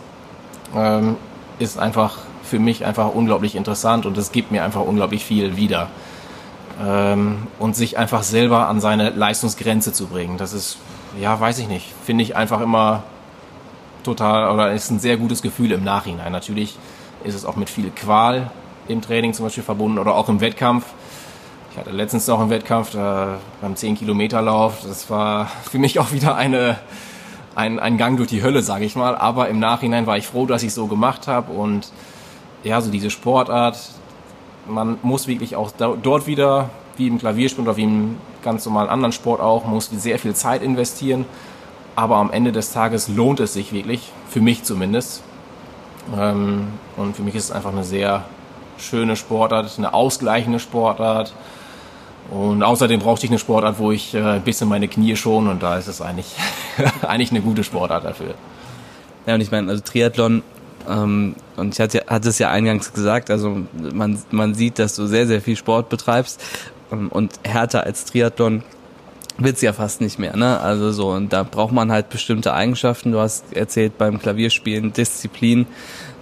[0.75, 1.17] ähm,
[1.59, 5.89] ist einfach für mich einfach unglaublich interessant und es gibt mir einfach unglaublich viel wieder.
[6.81, 10.77] Ähm, und sich einfach selber an seine Leistungsgrenze zu bringen, das ist,
[11.19, 13.03] ja, weiß ich nicht, finde ich einfach immer
[14.03, 16.31] total oder ist ein sehr gutes Gefühl im Nachhinein.
[16.31, 16.77] Natürlich
[17.23, 18.51] ist es auch mit viel Qual
[18.87, 20.85] im Training zum Beispiel verbunden oder auch im Wettkampf.
[21.71, 22.97] Ich hatte letztens noch einen Wettkampf äh,
[23.61, 24.81] beim 10-Kilometer-Lauf.
[24.85, 26.77] Das war für mich auch wieder eine,
[27.55, 29.15] ein, ein Gang durch die Hölle, sage ich mal.
[29.15, 31.51] Aber im Nachhinein war ich froh, dass ich es so gemacht habe.
[31.51, 31.91] Und
[32.63, 33.79] ja, so diese Sportart,
[34.67, 39.11] man muss wirklich auch dort wieder, wie im Klavierspiel oder wie im ganz normalen anderen
[39.11, 41.25] Sport auch, muss sehr viel Zeit investieren
[41.95, 45.21] aber am Ende des Tages lohnt es sich wirklich, für mich zumindest.
[46.17, 48.25] Ähm, und für mich ist es einfach eine sehr
[48.77, 51.33] schöne Sportart, eine ausgleichende Sportart.
[52.31, 55.61] Und außerdem brauchte ich eine Sportart, wo ich äh, ein bisschen meine Knie schon und
[55.61, 56.35] da ist es eigentlich,
[57.07, 58.33] eigentlich eine gute Sportart dafür.
[59.25, 60.41] Ja, und ich meine, also Triathlon,
[60.89, 63.57] ähm, und ich hatte, hatte es ja eingangs gesagt, also
[63.93, 66.41] man, man sieht, dass du sehr, sehr viel Sport betreibst
[66.91, 68.63] ähm, und härter als Triathlon
[69.37, 70.59] wird's ja fast nicht mehr, ne?
[70.59, 73.11] Also so, und da braucht man halt bestimmte Eigenschaften.
[73.11, 75.65] Du hast erzählt beim Klavierspielen Disziplin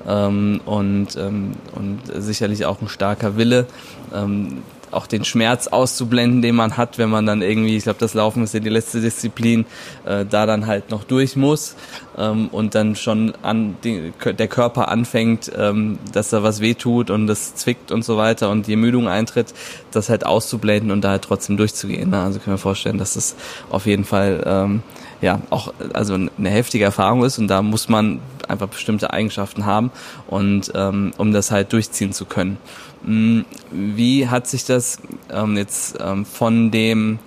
[0.07, 3.67] ähm, und, ähm, und sicherlich auch ein starker Wille.
[4.13, 8.13] Ähm, auch den Schmerz auszublenden, den man hat, wenn man dann irgendwie, ich glaube, das
[8.13, 9.65] Laufen ist ja die letzte Disziplin,
[10.05, 11.75] äh, da dann halt noch durch muss
[12.17, 17.27] ähm, und dann schon an die, der Körper anfängt, ähm, dass da was wehtut und
[17.27, 19.53] das zwickt und so weiter und die Ermüdung eintritt,
[19.91, 22.09] das halt auszublenden und da halt trotzdem durchzugehen.
[22.09, 22.21] Ne?
[22.21, 23.35] Also können wir vorstellen, dass das
[23.69, 24.83] auf jeden Fall ähm,
[25.21, 29.91] ja auch also eine heftige Erfahrung ist und da muss man einfach bestimmte Eigenschaften haben
[30.27, 32.57] und ähm, um das halt durchziehen zu können.
[33.03, 34.99] Mm, wie hat sich das
[35.31, 37.19] ähm, jetzt ähm, von dem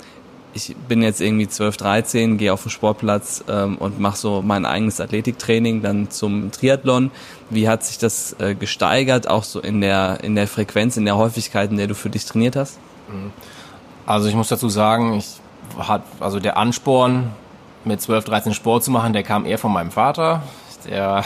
[0.57, 4.65] ich bin jetzt irgendwie 12, 13, gehe auf den Sportplatz ähm, und mache so mein
[4.65, 7.11] eigenes Athletiktraining, dann zum Triathlon.
[7.51, 11.17] Wie hat sich das äh, gesteigert, auch so in der, in der Frequenz, in der
[11.17, 12.79] Häufigkeit, in der du für dich trainiert hast?
[13.09, 13.33] Mhm.
[14.07, 15.27] Also ich muss dazu sagen, ich
[15.79, 17.31] hat, also der Ansporn,
[17.85, 20.43] mit 12, 13 Sport zu machen, der kam eher von meinem Vater.
[20.87, 21.25] Der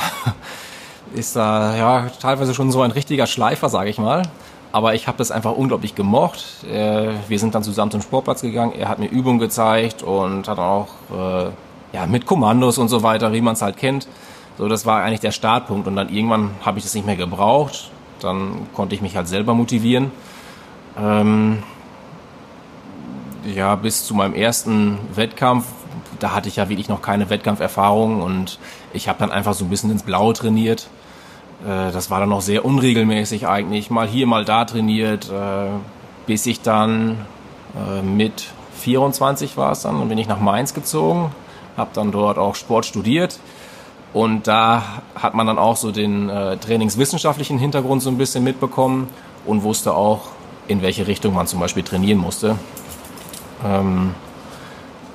[1.14, 4.22] ist da ja teilweise schon so ein richtiger Schleifer, sage ich mal.
[4.70, 6.64] Aber ich habe das einfach unglaublich gemocht.
[6.70, 8.72] Äh, wir sind dann zusammen zum Sportplatz gegangen.
[8.78, 11.50] Er hat mir Übungen gezeigt und hat auch äh,
[11.92, 14.06] ja, mit Kommandos und so weiter, wie man es halt kennt.
[14.58, 15.86] So, das war eigentlich der Startpunkt.
[15.86, 17.90] Und dann irgendwann habe ich das nicht mehr gebraucht.
[18.20, 20.10] Dann konnte ich mich halt selber motivieren.
[20.98, 21.62] Ähm,
[23.44, 25.66] ja, bis zu meinem ersten Wettkampf,
[26.18, 28.58] da hatte ich ja wirklich noch keine Wettkampferfahrung und
[28.92, 30.88] ich habe dann einfach so ein bisschen ins Blaue trainiert.
[31.64, 35.68] Äh, das war dann noch sehr unregelmäßig eigentlich, mal hier, mal da trainiert, äh,
[36.26, 37.18] bis ich dann
[37.76, 38.46] äh, mit
[38.80, 41.32] 24 war es dann, dann bin ich nach Mainz gezogen,
[41.76, 43.40] habe dann dort auch Sport studiert
[44.12, 44.82] und da
[45.14, 49.08] hat man dann auch so den trainingswissenschaftlichen Hintergrund so ein bisschen mitbekommen
[49.44, 50.28] und wusste auch,
[50.68, 52.56] in welche Richtung man zum Beispiel trainieren musste.
[53.66, 54.14] Ähm,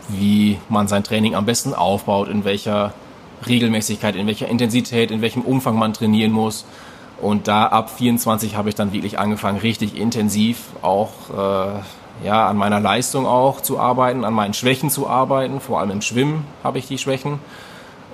[0.09, 2.93] wie man sein Training am besten aufbaut, in welcher
[3.47, 6.65] Regelmäßigkeit, in welcher Intensität, in welchem Umfang man trainieren muss.
[7.21, 12.57] Und da ab 24 habe ich dann wirklich angefangen, richtig intensiv auch äh, ja, an
[12.57, 15.59] meiner Leistung auch zu arbeiten, an meinen Schwächen zu arbeiten.
[15.59, 17.39] Vor allem im Schwimmen habe ich die Schwächen.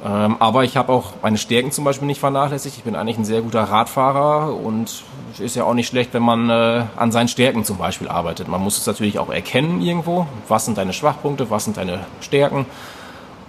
[0.05, 2.77] Ähm, aber ich habe auch meine Stärken zum Beispiel nicht vernachlässigt.
[2.77, 6.23] Ich bin eigentlich ein sehr guter Radfahrer und es ist ja auch nicht schlecht, wenn
[6.23, 8.47] man äh, an seinen Stärken zum Beispiel arbeitet.
[8.47, 10.25] Man muss es natürlich auch erkennen irgendwo.
[10.47, 12.65] Was sind deine Schwachpunkte, was sind deine Stärken?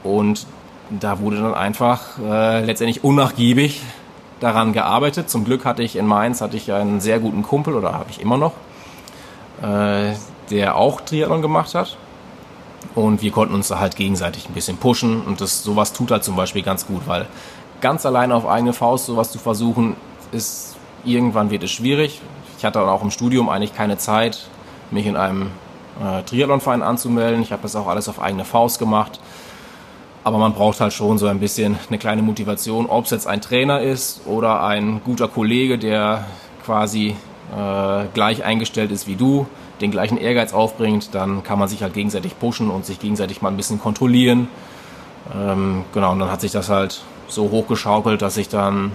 [0.02, 0.46] Und
[0.90, 3.82] da wurde dann einfach äh, letztendlich unnachgiebig
[4.40, 5.30] daran gearbeitet.
[5.30, 8.20] Zum Glück hatte ich in Mainz hatte ich einen sehr guten Kumpel oder habe ich
[8.20, 8.52] immer noch,
[9.62, 10.14] äh,
[10.50, 11.96] der auch Triathlon gemacht hat.
[12.94, 16.24] Und wir konnten uns da halt gegenseitig ein bisschen pushen und das sowas tut halt
[16.24, 17.26] zum Beispiel ganz gut, weil
[17.80, 19.96] ganz alleine auf eigene Faust sowas zu versuchen,
[20.32, 22.20] ist irgendwann wird es schwierig.
[22.58, 24.46] Ich hatte auch im Studium eigentlich keine Zeit,
[24.90, 25.50] mich in einem
[26.02, 27.42] äh, Triathlonverein anzumelden.
[27.42, 29.20] Ich habe das auch alles auf eigene Faust gemacht.
[30.22, 33.40] Aber man braucht halt schon so ein bisschen eine kleine Motivation, ob es jetzt ein
[33.40, 36.26] Trainer ist oder ein guter Kollege, der
[36.64, 37.16] quasi
[37.56, 39.46] äh, gleich eingestellt ist wie du,
[39.80, 43.48] den gleichen Ehrgeiz aufbringt, dann kann man sich halt gegenseitig pushen und sich gegenseitig mal
[43.48, 44.48] ein bisschen kontrollieren.
[45.34, 48.92] Ähm, genau, und dann hat sich das halt so hochgeschaukelt, dass ich dann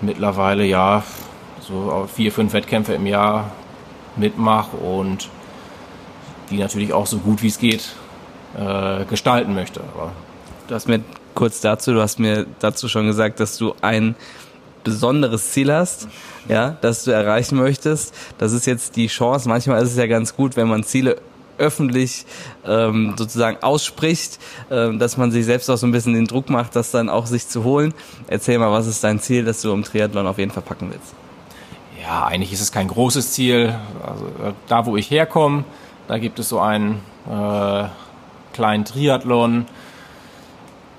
[0.00, 1.02] mittlerweile ja
[1.60, 3.50] so vier, fünf Wettkämpfe im Jahr
[4.16, 5.28] mitmache und
[6.50, 7.94] die natürlich auch so gut wie es geht
[8.58, 9.80] äh, gestalten möchte.
[9.94, 10.12] Aber
[10.66, 11.00] du hast mir
[11.34, 14.16] kurz dazu, du hast mir dazu schon gesagt, dass du ein
[14.84, 16.08] besonderes Ziel hast,
[16.48, 18.14] ja, das du erreichen möchtest.
[18.38, 19.48] Das ist jetzt die Chance.
[19.48, 21.16] Manchmal ist es ja ganz gut, wenn man Ziele
[21.58, 22.24] öffentlich
[22.66, 24.38] ähm, sozusagen ausspricht,
[24.70, 27.26] ähm, dass man sich selbst auch so ein bisschen den Druck macht, das dann auch
[27.26, 27.92] sich zu holen.
[28.26, 31.14] Erzähl mal, was ist dein Ziel, das du im Triathlon auf jeden Fall packen willst?
[32.02, 33.74] Ja, eigentlich ist es kein großes Ziel.
[34.02, 35.64] Also, äh, da, wo ich herkomme,
[36.08, 37.84] da gibt es so einen äh,
[38.54, 39.66] kleinen Triathlon.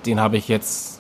[0.06, 0.91] Den habe ich jetzt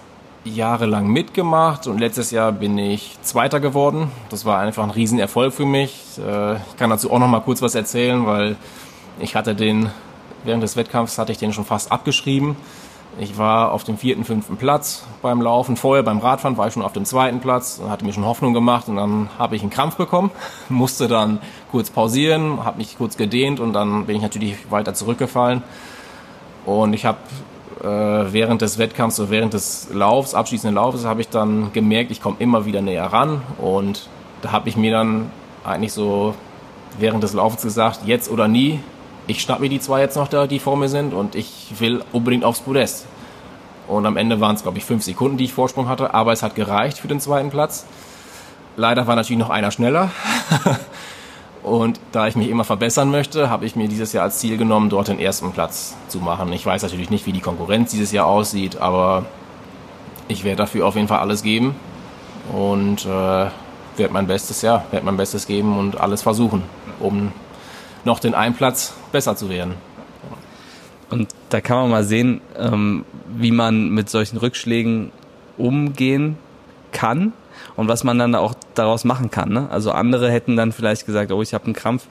[0.43, 4.11] jahrelang mitgemacht und letztes Jahr bin ich Zweiter geworden.
[4.29, 6.17] Das war einfach ein Riesenerfolg für mich.
[6.17, 8.55] Äh, ich kann dazu auch noch mal kurz was erzählen, weil
[9.19, 9.89] ich hatte den,
[10.43, 12.55] während des Wettkampfs hatte ich den schon fast abgeschrieben.
[13.19, 15.75] Ich war auf dem vierten, fünften Platz beim Laufen.
[15.75, 18.53] Vorher beim Radfahren war ich schon auf dem zweiten Platz und hatte mir schon Hoffnung
[18.53, 20.31] gemacht und dann habe ich einen Krampf bekommen,
[20.69, 21.39] musste dann
[21.71, 25.61] kurz pausieren, habe mich kurz gedehnt und dann bin ich natürlich weiter zurückgefallen.
[26.65, 27.17] Und ich habe
[27.83, 32.35] während des Wettkampfs oder während des Laufs, abschließenden Laufs, habe ich dann gemerkt, ich komme
[32.39, 34.07] immer wieder näher ran und
[34.41, 35.31] da habe ich mir dann
[35.63, 36.35] eigentlich so
[36.99, 38.79] während des Laufens gesagt, jetzt oder nie,
[39.27, 42.03] ich schnapp mir die zwei jetzt noch da, die vor mir sind und ich will
[42.11, 43.05] unbedingt aufs Podest.
[43.87, 46.43] Und am Ende waren es, glaube ich, fünf Sekunden, die ich Vorsprung hatte, aber es
[46.43, 47.85] hat gereicht für den zweiten Platz.
[48.77, 50.11] Leider war natürlich noch einer schneller.
[51.63, 54.89] und da ich mich immer verbessern möchte, habe ich mir dieses Jahr als Ziel genommen,
[54.89, 56.51] dort den ersten Platz zu machen.
[56.53, 59.25] Ich weiß natürlich nicht, wie die Konkurrenz dieses Jahr aussieht, aber
[60.27, 61.75] ich werde dafür auf jeden Fall alles geben
[62.51, 66.63] und äh, werde mein Bestes, ja, werde mein Bestes geben und alles versuchen,
[66.99, 67.31] um
[68.05, 69.75] noch den einen Platz besser zu werden.
[71.11, 75.11] Und da kann man mal sehen, ähm, wie man mit solchen Rückschlägen
[75.57, 76.37] umgehen
[76.91, 77.33] kann
[77.75, 79.49] und was man dann auch daraus machen kann.
[79.49, 79.67] Ne?
[79.69, 82.07] Also andere hätten dann vielleicht gesagt, oh, ich habe einen Krampf,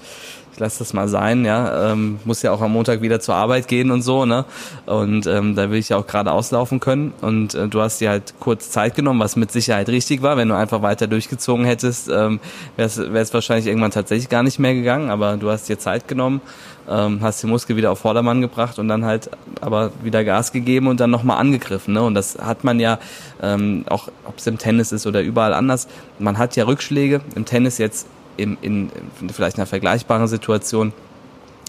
[0.53, 3.68] ich lasse das mal sein, ja, ähm, muss ja auch am Montag wieder zur Arbeit
[3.68, 4.44] gehen und so, ne?
[4.87, 7.12] Und ähm, da will ich ja auch gerade auslaufen können.
[7.20, 10.37] Und äh, du hast dir halt kurz Zeit genommen, was mit Sicherheit richtig war.
[10.37, 12.40] Wenn du einfach weiter durchgezogen hättest, ähm,
[12.77, 15.11] wäre es wahrscheinlich irgendwann tatsächlich gar nicht mehr gegangen.
[15.11, 16.40] Aber du hast dir Zeit genommen,
[16.88, 20.88] ähm, hast den Muskel wieder auf Vordermann gebracht und dann halt aber wieder Gas gegeben
[20.88, 21.94] und dann nochmal angegriffen.
[21.94, 22.03] Ne?
[22.03, 22.99] Und das hat man ja
[23.42, 25.87] ähm, auch, ob es im Tennis ist oder überall anders,
[26.18, 27.21] man hat ja Rückschläge.
[27.35, 30.93] Im Tennis jetzt in, in, in vielleicht einer vergleichbaren Situation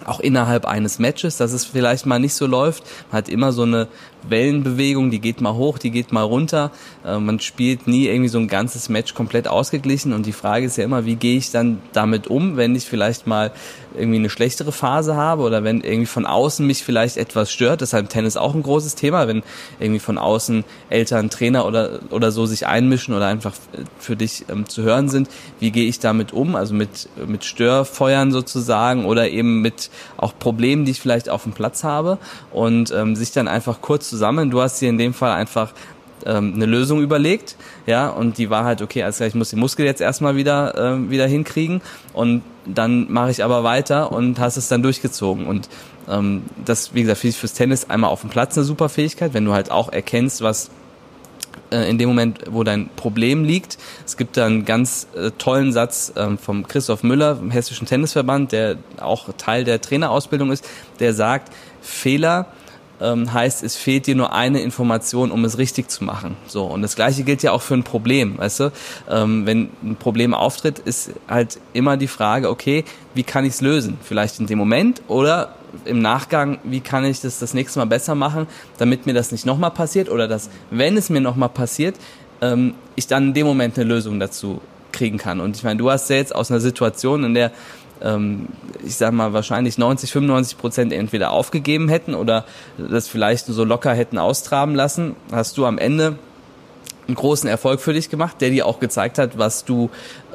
[0.06, 2.84] auch innerhalb eines Matches, dass es vielleicht mal nicht so läuft.
[3.12, 3.88] Man hat immer so eine
[4.28, 6.72] Wellenbewegung, die geht mal hoch, die geht mal runter.
[7.06, 10.78] Äh, man spielt nie irgendwie so ein ganzes Match komplett ausgeglichen und die Frage ist
[10.78, 13.52] ja immer, wie gehe ich dann damit um, wenn ich vielleicht mal
[13.96, 17.82] irgendwie eine schlechtere Phase habe oder wenn irgendwie von außen mich vielleicht etwas stört.
[17.82, 19.44] Im Tennis auch ein großes Thema, wenn
[19.80, 23.54] irgendwie von außen Eltern, Trainer oder, oder so sich einmischen oder einfach
[24.00, 25.30] für dich ähm, zu hören sind.
[25.60, 26.56] Wie gehe ich damit um?
[26.56, 31.54] Also mit, mit Störfeuern sozusagen oder eben mit auch Problemen, die ich vielleicht auf dem
[31.54, 32.18] Platz habe
[32.52, 34.52] und ähm, sich dann einfach kurz zusammen.
[34.52, 35.74] Du hast dir in dem Fall einfach
[36.26, 37.56] ähm, eine Lösung überlegt,
[37.88, 41.10] ja, und die war halt, okay, also ich muss den Muskel jetzt erstmal wieder, äh,
[41.10, 41.82] wieder hinkriegen
[42.14, 45.48] und dann mache ich aber weiter und hast es dann durchgezogen.
[45.48, 45.70] Und
[46.10, 49.34] ähm, das, wie gesagt, finde ich fürs Tennis einmal auf dem Platz eine super Fähigkeit,
[49.34, 50.70] wenn du halt auch erkennst, was
[51.72, 53.78] äh, in dem Moment, wo dein Problem liegt.
[54.06, 58.52] Es gibt da einen ganz äh, tollen Satz ähm, vom Christoph Müller vom Hessischen Tennisverband,
[58.52, 60.68] der auch Teil der Trainerausbildung ist,
[61.00, 62.48] der sagt, Fehler
[63.02, 66.38] ähm, heißt, es fehlt dir nur eine Information, um es richtig zu machen.
[66.48, 68.72] So und das gleiche gilt ja auch für ein Problem, weißt du?
[69.10, 73.62] Ähm, wenn ein Problem auftritt, ist halt immer die Frage, okay, wie kann ich es
[73.62, 73.98] lösen?
[74.02, 78.16] Vielleicht in dem Moment oder im Nachgang, wie kann ich das das nächste Mal besser
[78.16, 81.96] machen, damit mir das nicht nochmal passiert oder dass, wenn es mir nochmal passiert,
[82.42, 84.62] ähm, ich dann in dem Moment eine Lösung dazu
[84.92, 85.40] kriegen kann.
[85.40, 87.52] Und ich meine, du hast ja jetzt aus einer Situation, in der
[88.04, 88.48] ähm,
[88.84, 92.46] ich sag mal, wahrscheinlich 90, 95 Prozent entweder aufgegeben hätten oder
[92.78, 96.18] das vielleicht so locker hätten austraben lassen, hast du am Ende
[97.08, 99.90] einen großen Erfolg für dich gemacht, der dir auch gezeigt hat, was du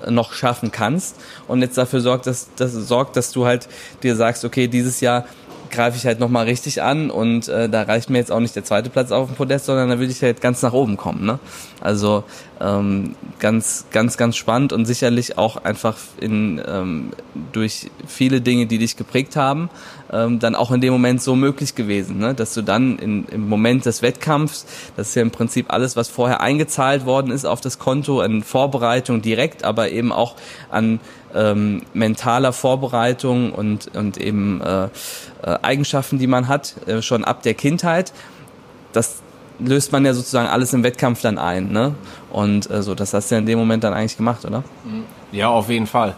[0.09, 1.17] noch schaffen kannst
[1.49, 3.69] und jetzt dafür sorgt, dass, dass sorgt, dass du halt
[4.03, 5.25] dir sagst, okay, dieses Jahr
[5.71, 8.65] greife ich halt nochmal richtig an und äh, da reicht mir jetzt auch nicht der
[8.65, 11.25] zweite Platz auf dem Podest, sondern da will ich halt ganz nach oben kommen.
[11.25, 11.39] Ne?
[11.81, 12.25] Also
[12.61, 17.11] ähm, ganz, ganz, ganz spannend und sicherlich auch einfach in, ähm,
[17.53, 19.69] durch viele Dinge, die dich geprägt haben,
[20.13, 22.35] ähm, dann auch in dem Moment so möglich gewesen, ne?
[22.35, 24.67] dass du dann in, im Moment des Wettkampfs,
[24.97, 28.43] das ist ja im Prinzip alles, was vorher eingezahlt worden ist auf das Konto, in
[28.43, 30.37] Vorbereitung direkt, aber eben auch
[30.71, 31.01] an
[31.35, 34.89] ähm, mentaler Vorbereitung und, und eben äh, äh,
[35.63, 38.13] Eigenschaften, die man hat, äh, schon ab der Kindheit.
[38.93, 39.17] Das
[39.59, 41.71] löst man ja sozusagen alles im Wettkampf dann ein.
[41.73, 41.95] Ne?
[42.31, 44.63] Und äh, so, das hast du ja in dem Moment dann eigentlich gemacht, oder?
[45.33, 46.15] Ja, auf jeden Fall.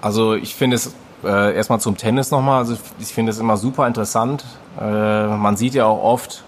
[0.00, 2.58] Also ich finde es äh, erstmal zum Tennis nochmal.
[2.58, 4.44] Also ich finde es immer super interessant.
[4.80, 6.44] Äh, man sieht ja auch oft,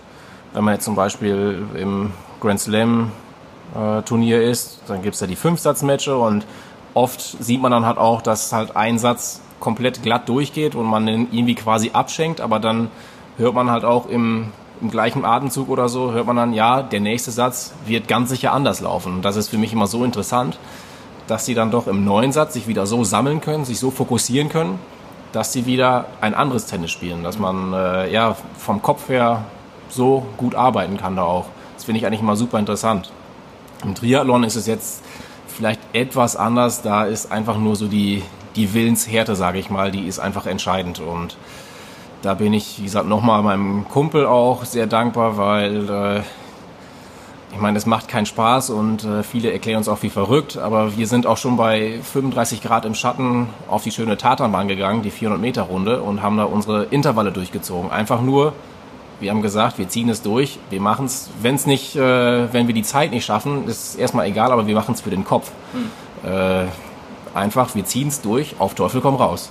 [0.52, 3.12] wenn man jetzt zum Beispiel im Grand Slam
[3.74, 6.44] äh, Turnier ist, dann gibt es ja die Fünfsatzmatches und
[6.94, 11.06] oft sieht man dann halt auch, dass halt ein Satz komplett glatt durchgeht und man
[11.06, 12.90] den irgendwie quasi abschenkt, aber dann
[13.36, 17.00] hört man halt auch im, im gleichen Atemzug oder so, hört man dann, ja, der
[17.00, 19.16] nächste Satz wird ganz sicher anders laufen.
[19.16, 20.58] Und das ist für mich immer so interessant,
[21.30, 24.48] dass sie dann doch im neuen Satz sich wieder so sammeln können, sich so fokussieren
[24.48, 24.80] können,
[25.32, 29.44] dass sie wieder ein anderes Tennis spielen, dass man äh, ja vom Kopf her
[29.88, 31.46] so gut arbeiten kann da auch.
[31.76, 33.12] Das finde ich eigentlich immer super interessant.
[33.84, 35.04] Im Triathlon ist es jetzt
[35.46, 36.82] vielleicht etwas anders.
[36.82, 38.22] Da ist einfach nur so die,
[38.56, 40.98] die Willenshärte, sage ich mal, die ist einfach entscheidend.
[40.98, 41.36] Und
[42.22, 46.20] da bin ich, wie gesagt, nochmal meinem Kumpel auch sehr dankbar, weil äh,
[47.52, 50.96] ich meine, es macht keinen Spaß und äh, viele erklären uns auch wie verrückt, aber
[50.96, 55.10] wir sind auch schon bei 35 Grad im Schatten auf die schöne Tatanbahn gegangen, die
[55.10, 57.90] 400 Meter Runde und haben da unsere Intervalle durchgezogen.
[57.90, 58.52] Einfach nur,
[59.18, 62.68] wir haben gesagt, wir ziehen es durch, wir machen es, wenn es nicht, äh, wenn
[62.68, 65.50] wir die Zeit nicht schaffen, ist erstmal egal, aber wir machen es für den Kopf.
[65.72, 66.30] Hm.
[66.30, 66.66] Äh,
[67.34, 69.50] einfach, wir ziehen es durch, auf Teufel komm raus.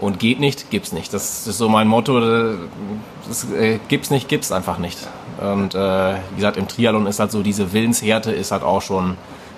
[0.00, 1.12] Und geht nicht, gibt's nicht.
[1.12, 2.20] Das ist so mein Motto.
[3.26, 4.98] Das äh, gibt's nicht, gibt's einfach nicht.
[5.40, 9.16] Und äh, wie gesagt, im Triathlon ist halt so diese Willenshärte ist halt auch schon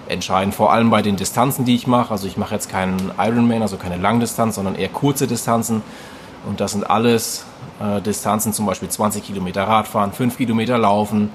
[0.08, 0.54] entscheidend.
[0.54, 2.10] Vor allem bei den Distanzen, die ich mache.
[2.10, 5.82] Also ich mache jetzt keinen Ironman, also keine Langdistanz, sondern eher kurze Distanzen.
[6.46, 7.44] Und das sind alles
[7.80, 11.30] äh, Distanzen, zum Beispiel 20 Kilometer Radfahren, 5 Kilometer Laufen.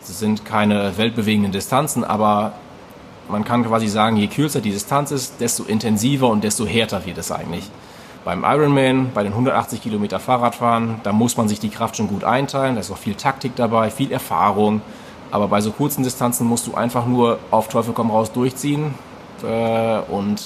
[0.00, 2.52] Das sind keine weltbewegenden Distanzen, aber
[3.28, 7.18] man kann quasi sagen, je kürzer die Distanz ist, desto intensiver und desto härter wird
[7.18, 7.68] es eigentlich.
[8.28, 12.24] Beim Ironman, bei den 180 Kilometer Fahrradfahren, da muss man sich die Kraft schon gut
[12.24, 14.82] einteilen, da ist auch viel Taktik dabei, viel Erfahrung.
[15.30, 18.92] Aber bei so kurzen Distanzen musst du einfach nur auf Teufel komm raus durchziehen.
[19.42, 20.42] Äh, und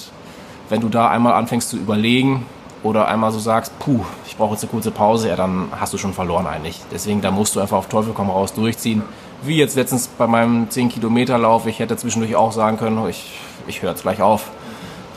[0.69, 2.45] wenn du da einmal anfängst zu überlegen,
[2.83, 5.97] oder einmal so sagst, puh, ich brauche jetzt eine kurze Pause, ja, dann hast du
[5.97, 6.79] schon verloren eigentlich.
[6.89, 9.01] Deswegen, da musst du einfach auf Teufel komm raus durchziehen.
[9.41, 13.89] Wie jetzt letztens bei meinem 10-Kilometer-Lauf, ich hätte zwischendurch auch sagen können, ich, ich höre
[13.89, 14.51] jetzt gleich auf.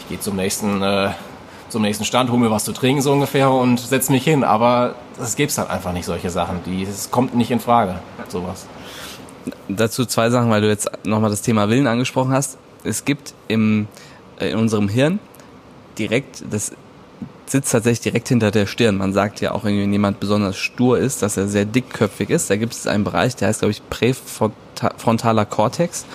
[0.00, 1.10] Ich gehe zum nächsten, äh,
[1.68, 4.44] zum nächsten Stand, hole mir was zu trinken so ungefähr und setze mich hin.
[4.44, 6.60] Aber es gibt halt einfach nicht solche Sachen.
[6.64, 8.66] Die, es kommt nicht in Frage, sowas.
[9.68, 12.58] Dazu zwei Sachen, weil du jetzt nochmal das Thema Willen angesprochen hast.
[12.84, 13.88] Es gibt im,
[14.38, 15.18] äh, in unserem Hirn
[15.98, 16.72] direkt das
[17.46, 18.96] sitzt tatsächlich direkt hinter der Stirn.
[18.96, 22.50] Man sagt ja auch, wenn jemand besonders stur ist, dass er sehr dickköpfig ist.
[22.50, 26.06] Da gibt es einen Bereich, der heißt, glaube ich, präfrontaler Kortex.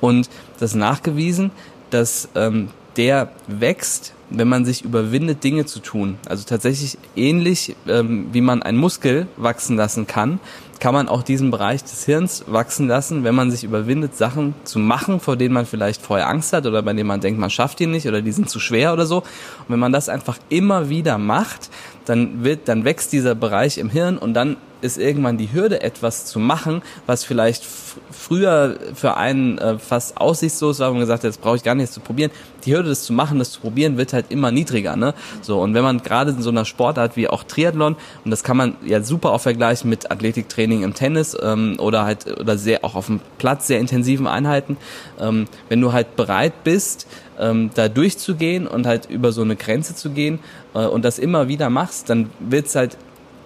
[0.00, 1.50] Und das ist nachgewiesen,
[1.90, 6.18] dass ähm, der wächst, wenn man sich überwindet, Dinge zu tun.
[6.28, 10.40] Also tatsächlich ähnlich, ähm, wie man einen Muskel wachsen lassen kann,
[10.78, 14.78] kann man auch diesen Bereich des Hirns wachsen lassen, wenn man sich überwindet, Sachen zu
[14.78, 17.78] machen, vor denen man vielleicht vorher Angst hat oder bei denen man denkt, man schafft
[17.80, 19.18] die nicht oder die sind zu schwer oder so.
[19.18, 21.68] Und wenn man das einfach immer wieder macht,
[22.06, 26.26] dann wird, dann wächst dieser Bereich im Hirn und dann ist irgendwann die Hürde, etwas
[26.26, 27.64] zu machen, was vielleicht
[28.10, 31.74] früher für einen äh, fast aussichtslos war, wo man gesagt hat, das brauche ich gar
[31.74, 32.30] nicht zu probieren.
[32.64, 34.96] Die Hürde, das zu machen, das zu probieren, wird halt immer niedriger.
[34.96, 35.14] Ne?
[35.42, 38.56] So Und wenn man gerade in so einer Sportart wie auch Triathlon, und das kann
[38.56, 42.94] man ja super auch vergleichen mit Athletiktraining im Tennis ähm, oder halt oder sehr auch
[42.94, 44.76] auf dem Platz sehr intensiven Einheiten,
[45.18, 47.06] ähm, wenn du halt bereit bist,
[47.38, 50.38] ähm, da durchzugehen und halt über so eine Grenze zu gehen
[50.74, 52.96] äh, und das immer wieder machst, dann wird's halt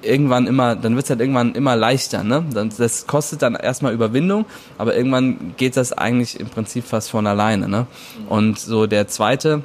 [0.04, 2.24] irgendwann immer, dann wird's halt irgendwann immer leichter.
[2.24, 2.44] Ne?
[2.78, 4.46] Das kostet dann erstmal Überwindung,
[4.78, 7.68] aber irgendwann geht das eigentlich im Prinzip fast von alleine.
[7.68, 7.86] Ne?
[8.28, 9.62] Und so der zweite,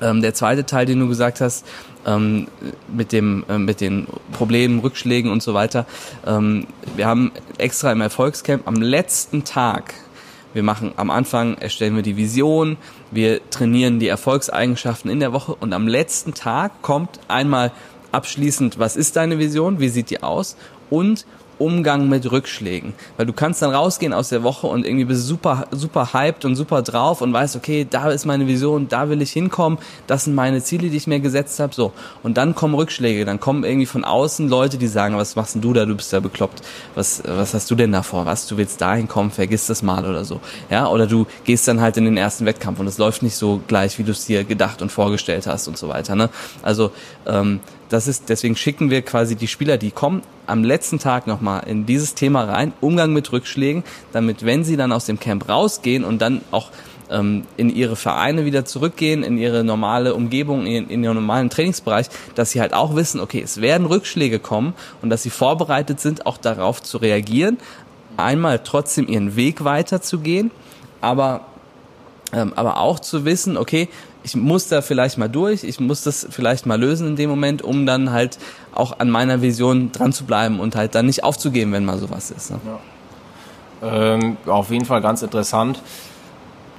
[0.00, 1.66] ähm, der zweite Teil, den du gesagt hast,
[2.06, 2.48] ähm,
[2.92, 5.86] mit dem äh, mit den Problemen, Rückschlägen und so weiter.
[6.26, 9.94] Ähm, wir haben extra im Erfolgscamp am letzten Tag
[10.52, 12.76] wir machen am Anfang, erstellen wir die Vision,
[13.12, 17.70] wir trainieren die Erfolgseigenschaften in der Woche und am letzten Tag kommt einmal
[18.12, 20.56] abschließend, was ist deine Vision, wie sieht die aus
[20.90, 21.26] und
[21.60, 22.94] Umgang mit Rückschlägen.
[23.16, 26.56] Weil du kannst dann rausgehen aus der Woche und irgendwie bist super, super hyped und
[26.56, 30.34] super drauf und weißt, okay, da ist meine Vision, da will ich hinkommen, das sind
[30.34, 31.92] meine Ziele, die ich mir gesetzt habe, so.
[32.22, 35.60] Und dann kommen Rückschläge, dann kommen irgendwie von außen Leute, die sagen, was machst denn
[35.60, 36.62] du da, du bist ja bekloppt,
[36.94, 40.06] was, was hast du denn da vor, was, du willst dahin kommen, vergiss das mal
[40.06, 40.40] oder so.
[40.70, 43.60] Ja, oder du gehst dann halt in den ersten Wettkampf und es läuft nicht so
[43.68, 46.30] gleich, wie du es dir gedacht und vorgestellt hast und so weiter, ne.
[46.62, 46.90] Also,
[47.26, 47.60] ähm,
[47.90, 51.86] das ist, deswegen schicken wir quasi die Spieler, die kommen, am letzten Tag nochmal in
[51.86, 56.22] dieses Thema rein, Umgang mit Rückschlägen, damit wenn sie dann aus dem Camp rausgehen und
[56.22, 56.70] dann auch
[57.10, 62.06] ähm, in ihre Vereine wieder zurückgehen, in ihre normale Umgebung, in, in ihren normalen Trainingsbereich,
[62.36, 66.26] dass sie halt auch wissen, okay, es werden Rückschläge kommen und dass sie vorbereitet sind,
[66.26, 67.58] auch darauf zu reagieren,
[68.16, 70.52] einmal trotzdem ihren Weg weiterzugehen,
[71.00, 71.46] aber
[72.32, 73.88] ähm, aber auch zu wissen, okay,
[74.22, 77.62] ich muss da vielleicht mal durch, ich muss das vielleicht mal lösen in dem Moment,
[77.62, 78.38] um dann halt
[78.74, 82.30] auch an meiner Vision dran zu bleiben und halt dann nicht aufzugeben, wenn mal sowas
[82.30, 82.50] ist.
[82.50, 82.60] Ne?
[83.82, 84.14] Ja.
[84.14, 85.80] Ähm, auf jeden Fall ganz interessant,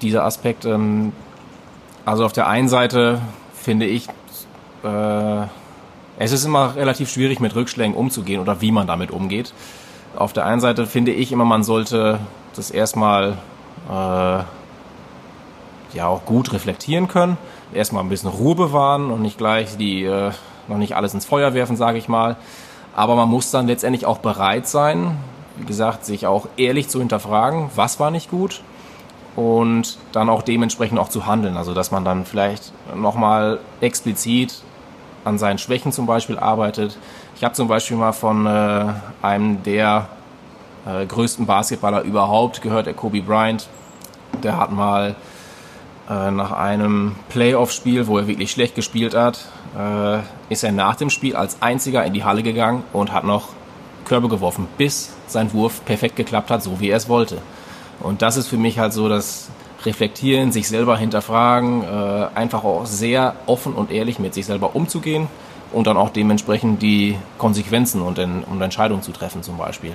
[0.02, 0.66] dieser Aspekt.
[0.66, 1.14] Ähm,
[2.06, 3.22] also auf der einen Seite
[3.54, 4.08] finde ich,
[4.84, 5.42] äh,
[6.20, 9.54] es ist immer relativ schwierig mit Rückschlägen umzugehen oder wie man damit umgeht.
[10.16, 12.20] Auf der einen Seite finde ich immer, man sollte
[12.56, 13.38] das erstmal
[13.90, 14.44] äh,
[15.94, 17.38] ja auch gut reflektieren können,
[17.74, 20.32] erstmal ein bisschen Ruhe bewahren und nicht gleich die äh,
[20.68, 22.38] noch nicht alles ins Feuer werfen, sage ich mal.
[22.96, 25.18] Aber man muss dann letztendlich auch bereit sein,
[25.58, 28.62] wie gesagt, sich auch ehrlich zu hinterfragen, was war nicht gut
[29.36, 31.58] und dann auch dementsprechend auch zu handeln.
[31.58, 34.62] Also dass man dann vielleicht nochmal explizit
[35.24, 36.98] an seinen Schwächen zum Beispiel arbeitet.
[37.36, 38.86] Ich habe zum Beispiel mal von äh,
[39.22, 40.08] einem der
[40.86, 43.68] äh, größten Basketballer überhaupt gehört, der Kobe Bryant.
[44.44, 45.16] Der hat mal
[46.12, 49.46] äh, nach einem Playoff-Spiel, wo er wirklich schlecht gespielt hat,
[49.78, 50.20] äh,
[50.52, 53.50] ist er nach dem Spiel als einziger in die Halle gegangen und hat noch
[54.04, 57.38] Körbe geworfen, bis sein Wurf perfekt geklappt hat, so wie er es wollte.
[58.02, 59.50] Und das ist für mich halt so das
[59.86, 65.28] Reflektieren, sich selber hinterfragen, äh, einfach auch sehr offen und ehrlich mit sich selber umzugehen
[65.72, 69.94] und dann auch dementsprechend die Konsequenzen und, in, und Entscheidungen zu treffen zum Beispiel.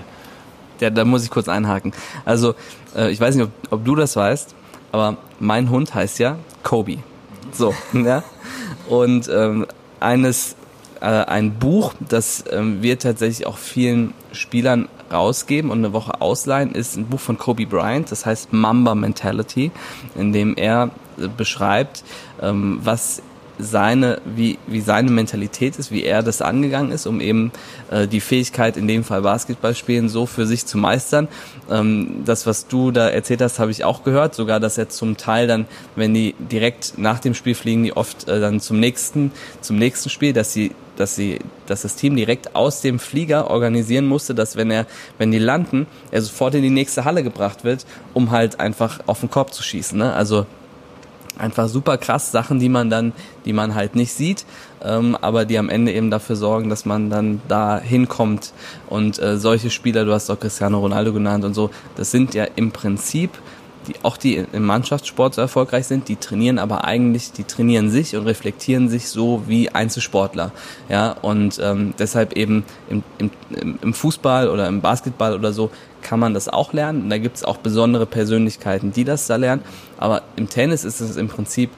[0.81, 1.93] Ja, da muss ich kurz einhaken.
[2.25, 2.55] Also,
[2.97, 4.55] äh, ich weiß nicht, ob, ob du das weißt,
[4.97, 6.99] aber mein Hund heißt ja Kobe.
[7.53, 8.23] So, ja.
[8.89, 9.67] Und ähm,
[10.01, 10.57] eines,
[11.01, 16.73] äh, ein Buch, das ähm, wir tatsächlich auch vielen Spielern rausgeben und eine Woche ausleihen,
[16.73, 19.71] ist ein Buch von Kobe Bryant, das heißt Mamba Mentality,
[20.15, 22.03] in dem er äh, beschreibt,
[22.41, 23.23] ähm, was
[23.59, 27.53] seine, wie, wie seine Mentalität ist, wie er das angegangen ist, um eben
[27.91, 31.29] äh, die Fähigkeit, in dem Fall Basketball spielen, so für sich zu meistern.
[31.71, 35.17] Ähm, das, was du da erzählt hast, habe ich auch gehört, sogar, dass er zum
[35.17, 39.33] Teil dann, wenn die direkt nach dem Spiel fliegen, die oft äh, dann zum nächsten,
[39.61, 44.07] zum nächsten Spiel, dass sie dass sie, dass das Team direkt aus dem Flieger organisieren
[44.07, 44.87] musste, dass wenn er,
[45.19, 49.21] wenn die landen, er sofort in die nächste Halle gebracht wird, um halt einfach auf
[49.21, 49.99] den Korb zu schießen.
[49.99, 50.13] Ne?
[50.15, 50.47] Also
[51.39, 53.13] einfach super krass Sachen, die man dann,
[53.45, 54.45] die man halt nicht sieht,
[54.83, 58.53] ähm, aber die am Ende eben dafür sorgen, dass man dann da hinkommt.
[58.89, 62.45] Und äh, solche Spieler, du hast auch Cristiano Ronaldo genannt und so, das sind ja
[62.57, 63.31] im Prinzip
[63.87, 68.17] die, auch die im Mannschaftssport so erfolgreich sind, die trainieren aber eigentlich, die trainieren sich
[68.17, 70.53] und reflektieren sich so wie Einzelsportler.
[70.89, 73.31] Ja, und ähm, deshalb eben im, im,
[73.83, 75.71] im Fußball oder im Basketball oder so
[76.07, 77.03] kann man das auch lernen.
[77.03, 79.63] Und da gibt es auch besondere Persönlichkeiten, die das da lernen.
[79.99, 81.71] Aber im Tennis ist es im Prinzip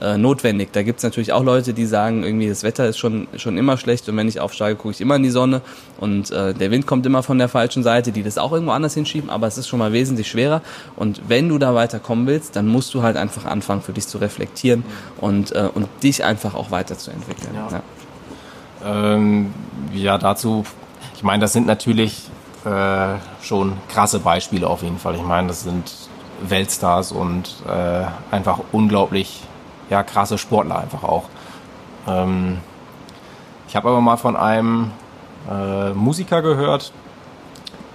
[0.00, 0.72] äh, notwendig.
[0.72, 4.08] Da gibt's natürlich auch Leute, die sagen, irgendwie das Wetter ist schon, schon immer schlecht
[4.08, 5.62] und wenn ich aufsteige, gucke ich immer in die Sonne
[5.98, 8.92] und äh, der Wind kommt immer von der falschen Seite, die das auch irgendwo anders
[8.92, 10.60] hinschieben, aber es ist schon mal wesentlich schwerer.
[10.96, 14.18] Und wenn du da weiterkommen willst, dann musst du halt einfach anfangen, für dich zu
[14.18, 14.84] reflektieren
[15.18, 17.54] und, äh, und dich einfach auch weiterzuentwickeln.
[17.54, 19.14] Ja, ja.
[19.14, 19.54] Ähm,
[19.94, 20.64] ja dazu,
[21.14, 22.25] ich meine, das sind natürlich
[22.66, 25.14] äh, schon krasse Beispiele auf jeden Fall.
[25.14, 25.92] Ich meine, das sind
[26.42, 28.04] Weltstars und äh,
[28.34, 29.42] einfach unglaublich
[29.88, 31.24] ja, krasse Sportler einfach auch.
[32.08, 32.58] Ähm,
[33.68, 34.90] ich habe aber mal von einem
[35.50, 36.92] äh, Musiker gehört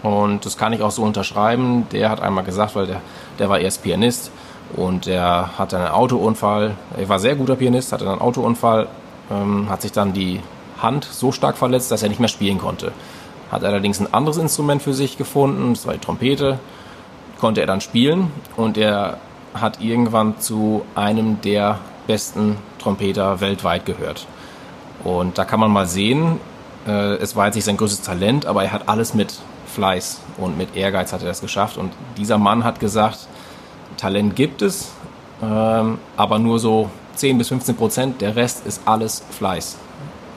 [0.03, 1.88] und das kann ich auch so unterschreiben.
[1.91, 3.01] Der hat einmal gesagt, weil der,
[3.39, 4.32] der war erst Pianist
[4.76, 6.76] und der hatte einen Autounfall.
[6.97, 8.88] Er war sehr guter Pianist, hatte einen Autounfall,
[9.30, 10.39] ähm, hat sich dann die
[10.82, 12.91] Hand so stark verletzt, dass er nicht mehr spielen konnte.
[13.52, 16.58] Hat allerdings ein anderes Instrument für sich gefunden, das war die Trompete,
[17.39, 19.18] konnte er dann spielen und er
[19.54, 24.26] hat irgendwann zu einem der besten Trompeter weltweit gehört.
[25.04, 26.39] Und da kann man mal sehen,
[26.88, 29.34] äh, es war jetzt nicht sein größtes Talent, aber er hat alles mit
[29.68, 31.78] Fleiß und mit Ehrgeiz hat er das geschafft.
[31.78, 33.28] Und dieser Mann hat gesagt,
[33.97, 34.91] Talent gibt es,
[35.41, 39.78] ähm, aber nur so 10 bis 15 Prozent, der Rest ist alles Fleiß.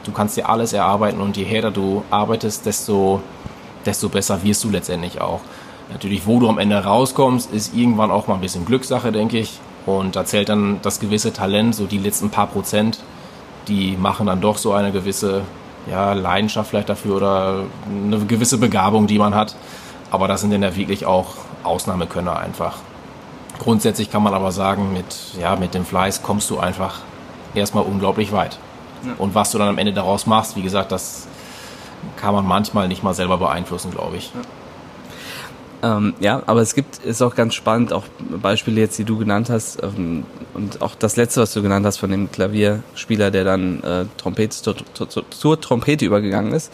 [0.04, 3.20] Du kannst dir alles erarbeiten und je härter du arbeitest, desto
[3.84, 5.40] desto besser wirst du letztendlich auch.
[5.90, 9.60] Natürlich, wo du am Ende rauskommst, ist irgendwann auch mal ein bisschen Glückssache, denke ich.
[9.86, 13.00] Und da zählt dann das gewisse Talent, so die letzten paar Prozent,
[13.68, 15.42] die machen dann doch so eine gewisse
[15.90, 19.54] ja, Leidenschaft vielleicht dafür oder eine gewisse Begabung, die man hat.
[20.10, 21.34] Aber das sind dann ja wirklich auch
[21.64, 22.76] Ausnahmekönner einfach.
[23.58, 25.04] Grundsätzlich kann man aber sagen, mit,
[25.38, 27.00] ja, mit dem Fleiß kommst du einfach
[27.54, 28.58] erstmal unglaublich weit.
[29.18, 31.26] Und was du dann am Ende daraus machst, wie gesagt, das
[32.16, 34.32] kann man manchmal nicht mal selber beeinflussen, glaube ich.
[34.34, 34.40] Ja.
[35.84, 38.04] Ähm, ja, aber es gibt, ist auch ganz spannend, auch
[38.40, 40.24] Beispiele jetzt, die du genannt hast, ähm,
[40.54, 44.56] und auch das letzte, was du genannt hast von dem Klavierspieler, der dann äh, Trompete
[44.56, 46.72] zur, zur, zur Trompete übergegangen ist,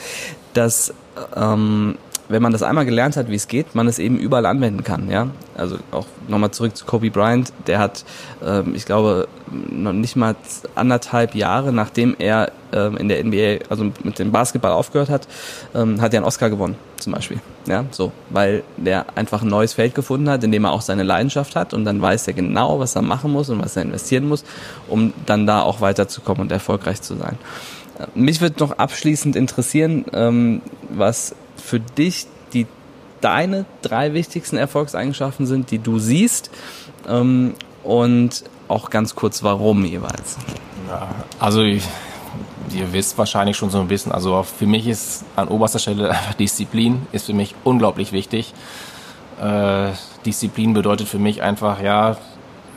[0.55, 0.95] dass
[1.35, 1.97] ähm,
[2.31, 5.11] wenn man das einmal gelernt hat, wie es geht, man es eben überall anwenden kann.
[5.11, 7.53] Ja, also auch nochmal zurück zu Kobe Bryant.
[7.67, 8.05] Der hat,
[8.45, 10.37] ähm, ich glaube, noch nicht mal
[10.77, 15.27] anderthalb Jahre, nachdem er ähm, in der NBA, also mit dem Basketball aufgehört hat,
[15.75, 17.41] ähm, hat er einen Oscar gewonnen, zum Beispiel.
[17.67, 21.03] Ja, so, weil der einfach ein neues Feld gefunden hat, in dem er auch seine
[21.03, 24.29] Leidenschaft hat und dann weiß er genau, was er machen muss und was er investieren
[24.29, 24.45] muss,
[24.89, 27.37] um dann da auch weiterzukommen und erfolgreich zu sein.
[28.15, 32.67] Mich wird noch abschließend interessieren, ähm, was für dich die
[33.21, 36.51] deine drei wichtigsten Erfolgseigenschaften sind, die du siehst
[37.09, 37.55] ähm,
[37.85, 40.39] und auch ganz kurz warum jeweils.
[40.89, 41.09] Ja,
[41.39, 41.85] also ich,
[42.73, 47.07] ihr wisst wahrscheinlich schon so ein bisschen, also für mich ist an oberster Stelle Disziplin
[47.13, 48.55] ist für mich unglaublich wichtig.
[49.41, 49.91] Äh,
[50.25, 52.17] Disziplin bedeutet für mich einfach, ja,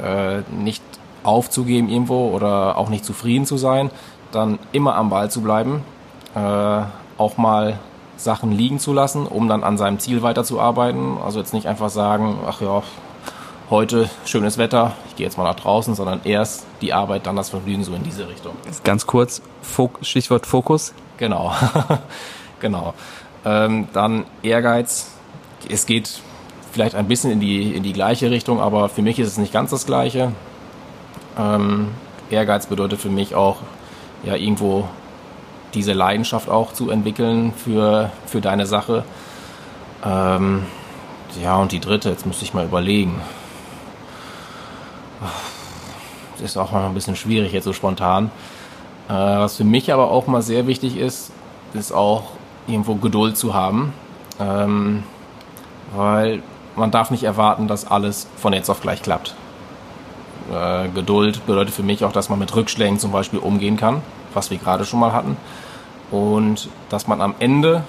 [0.02, 0.84] äh, nicht
[1.24, 3.92] aufzugeben irgendwo oder auch nicht zufrieden zu sein,
[4.32, 5.84] dann immer am Ball zu bleiben,
[6.36, 6.82] äh,
[7.18, 7.80] auch mal
[8.24, 11.18] Sachen liegen zu lassen, um dann an seinem Ziel weiterzuarbeiten.
[11.24, 12.84] Also jetzt nicht einfach sagen, ach ja,
[13.70, 17.50] heute schönes Wetter, ich gehe jetzt mal nach draußen, sondern erst die Arbeit, dann das
[17.50, 18.54] Vergnügen, so in diese Richtung.
[18.84, 19.42] Ganz kurz,
[20.02, 20.94] Stichwort Fokus.
[21.18, 21.54] Genau,
[22.60, 22.94] genau.
[23.46, 25.12] Ähm, dann Ehrgeiz.
[25.70, 26.20] Es geht
[26.72, 29.54] vielleicht ein bisschen in die, in die gleiche Richtung, aber für mich ist es nicht
[29.54, 30.34] ganz das Gleiche.
[31.38, 31.90] Ähm,
[32.30, 33.58] Ehrgeiz bedeutet für mich auch,
[34.24, 34.88] ja, irgendwo
[35.74, 39.04] diese Leidenschaft auch zu entwickeln für, für deine Sache.
[40.06, 40.66] Ähm,
[41.42, 43.22] ja, und die dritte, jetzt müsste ich mal überlegen.
[46.34, 48.30] Das ist auch mal ein bisschen schwierig jetzt so spontan.
[49.08, 51.32] Äh, was für mich aber auch mal sehr wichtig ist,
[51.74, 52.32] ist auch
[52.68, 53.94] irgendwo Geduld zu haben.
[54.40, 55.04] Ähm,
[55.96, 56.42] weil
[56.76, 59.36] man darf nicht erwarten, dass alles von jetzt auf gleich klappt.
[60.52, 64.02] Äh, Geduld bedeutet für mich auch, dass man mit Rückschlägen zum Beispiel umgehen kann,
[64.34, 65.38] was wir gerade schon mal hatten
[66.12, 67.84] und dass man am Ende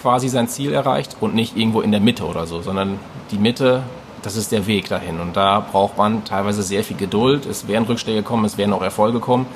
[0.00, 2.98] quasi sein Ziel erreicht und nicht irgendwo in der Mitte oder so, sondern
[3.30, 3.82] die Mitte,
[4.22, 7.46] das ist der Weg dahin und da braucht man teilweise sehr viel Geduld.
[7.46, 9.46] Es werden Rückschläge kommen, es werden auch Erfolge kommen,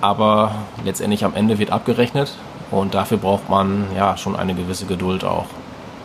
[0.00, 0.54] aber
[0.84, 2.34] letztendlich am Ende wird abgerechnet
[2.70, 5.46] und dafür braucht man ja schon eine gewisse Geduld auch.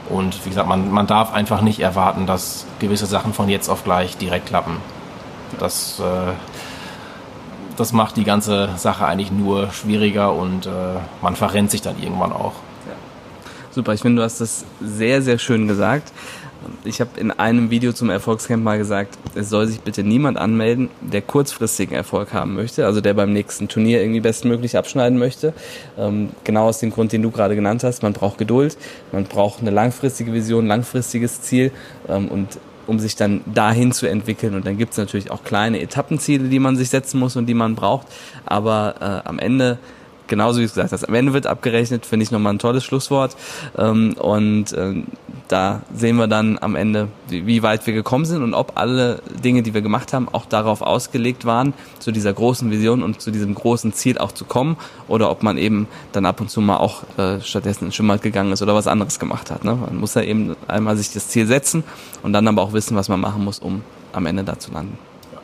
[0.10, 3.84] Und wie gesagt, man, man darf einfach nicht erwarten, dass gewisse Sachen von jetzt auf
[3.84, 4.78] gleich direkt klappen.
[5.60, 6.34] Das äh,
[7.82, 10.70] das macht die ganze Sache eigentlich nur schwieriger und äh,
[11.22, 12.54] man verrennt sich dann irgendwann auch.
[12.86, 12.94] Ja.
[13.72, 16.14] Super, ich finde, du hast das sehr, sehr schön gesagt.
[16.84, 20.90] Ich habe in einem Video zum Erfolgscamp mal gesagt, es soll sich bitte niemand anmelden,
[21.02, 25.56] der kurzfristigen Erfolg haben möchte, also der beim nächsten Turnier irgendwie bestmöglich abschneiden möchte.
[25.98, 28.04] Ähm, genau aus dem Grund, den du gerade genannt hast.
[28.04, 28.78] Man braucht Geduld,
[29.12, 31.72] man braucht eine langfristige Vision, langfristiges Ziel
[32.08, 32.60] ähm, und
[32.92, 34.54] um sich dann dahin zu entwickeln.
[34.54, 37.54] Und dann gibt es natürlich auch kleine Etappenziele, die man sich setzen muss und die
[37.54, 38.08] man braucht.
[38.46, 39.80] Aber äh, am Ende
[40.28, 43.36] genauso wie du gesagt hast, am Ende wird abgerechnet, finde ich nochmal ein tolles Schlusswort.
[43.78, 45.04] Ähm, und äh,
[45.52, 49.64] da sehen wir dann am Ende, wie weit wir gekommen sind und ob alle Dinge,
[49.64, 53.54] die wir gemacht haben, auch darauf ausgelegt waren, zu dieser großen Vision und zu diesem
[53.54, 54.78] großen Ziel auch zu kommen
[55.08, 58.52] oder ob man eben dann ab und zu mal auch äh, stattdessen in Schwimmbad gegangen
[58.52, 59.66] ist oder was anderes gemacht hat.
[59.66, 59.76] Ne?
[59.76, 61.84] Man muss ja eben einmal sich das Ziel setzen
[62.24, 63.82] und dann aber auch wissen, was man machen muss, um
[64.14, 64.98] am Ende da zu landen.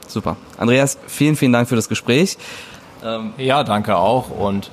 [0.07, 0.37] Super.
[0.57, 2.37] Andreas, vielen, vielen Dank für das Gespräch.
[3.03, 4.29] Ähm, ja, danke auch.
[4.29, 4.71] Und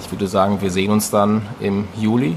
[0.00, 2.36] ich würde sagen, wir sehen uns dann im Juli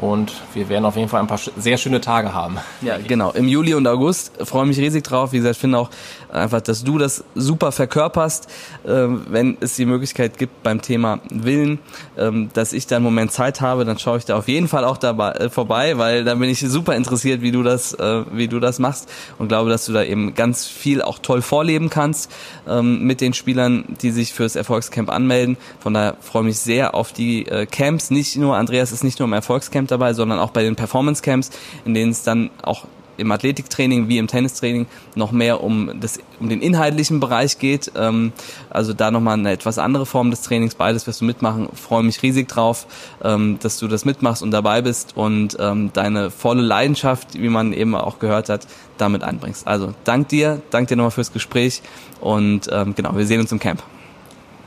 [0.00, 2.58] und wir werden auf jeden Fall ein paar sehr schöne Tage haben.
[2.82, 3.32] Ja, genau.
[3.32, 5.32] Im Juli und August freue mich riesig drauf.
[5.32, 5.90] Wie gesagt, ich finde auch
[6.32, 8.48] einfach, dass du das super verkörperst,
[8.86, 11.78] ähm, wenn es die Möglichkeit gibt beim Thema Willen,
[12.16, 14.84] ähm, dass ich da einen Moment Zeit habe, dann schaue ich da auf jeden Fall
[14.84, 18.48] auch dabei äh, vorbei, weil da bin ich super interessiert, wie du das, äh, wie
[18.48, 22.30] du das machst und glaube, dass du da eben ganz viel auch toll vorleben kannst
[22.68, 25.56] ähm, mit den Spielern, die sich fürs Erfolgscamp anmelden.
[25.80, 28.10] Von daher freue ich mich sehr auf die äh, Camps.
[28.10, 31.50] Nicht nur Andreas ist nicht nur im Erfolgscamp dabei, sondern auch bei den Performance Camps,
[31.84, 32.86] in denen es dann auch
[33.18, 37.92] im Athletiktraining wie im Tennistraining noch mehr um, das, um den inhaltlichen Bereich geht.
[37.96, 38.32] Ähm,
[38.70, 40.76] also da nochmal eine etwas andere Form des Trainings.
[40.76, 41.68] Beides wirst du mitmachen.
[41.74, 42.86] Freue mich riesig drauf,
[43.22, 47.72] ähm, dass du das mitmachst und dabei bist und ähm, deine volle Leidenschaft, wie man
[47.72, 48.66] eben auch gehört hat,
[48.96, 49.66] damit einbringst.
[49.66, 51.82] Also dank dir, dank dir nochmal fürs Gespräch
[52.20, 53.82] und ähm, genau, wir sehen uns im Camp.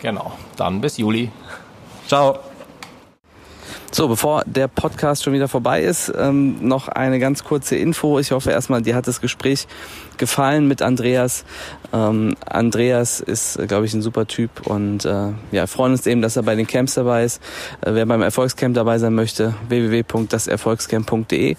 [0.01, 1.31] Genau, dann bis Juli.
[2.07, 2.50] Ciao.
[3.93, 8.19] So, bevor der Podcast schon wieder vorbei ist, ähm, noch eine ganz kurze Info.
[8.19, 9.67] Ich hoffe erstmal, dir hat das Gespräch
[10.17, 11.45] gefallen mit Andreas.
[11.93, 16.37] Ähm, Andreas ist, glaube ich, ein super Typ und äh, ja, freuen uns eben, dass
[16.37, 17.41] er bei den Camps dabei ist.
[17.81, 21.57] Äh, wer beim Erfolgscamp dabei sein möchte, www.daserfolgscamp.de.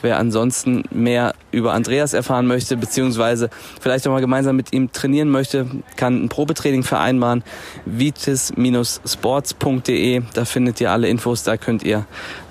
[0.00, 3.50] Wer ansonsten mehr über Andreas erfahren möchte, beziehungsweise
[3.80, 7.42] vielleicht auch mal gemeinsam mit ihm trainieren möchte, kann ein Probetraining vereinbaren.
[7.84, 10.22] vitis-sports.de.
[10.32, 11.42] Da findet ihr alle Infos.
[11.42, 12.06] Da könnt ihr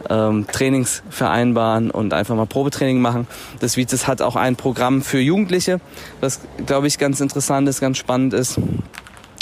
[0.09, 3.27] ähm, Trainings vereinbaren und einfach mal Probetraining machen.
[3.59, 5.79] Das Vitis hat auch ein Programm für Jugendliche,
[6.21, 8.59] was, glaube ich, ganz interessant ist, ganz spannend ist.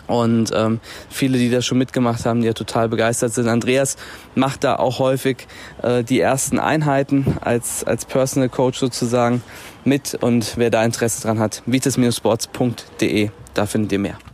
[0.07, 3.47] Und ähm, viele, die das schon mitgemacht haben, die ja total begeistert sind.
[3.47, 3.95] Andreas
[4.35, 5.47] macht da auch häufig
[5.81, 9.41] äh, die ersten Einheiten als, als Personal Coach sozusagen
[9.85, 10.17] mit.
[10.19, 14.30] Und wer da Interesse dran hat, vitis-sports.de, da findet ihr mehr.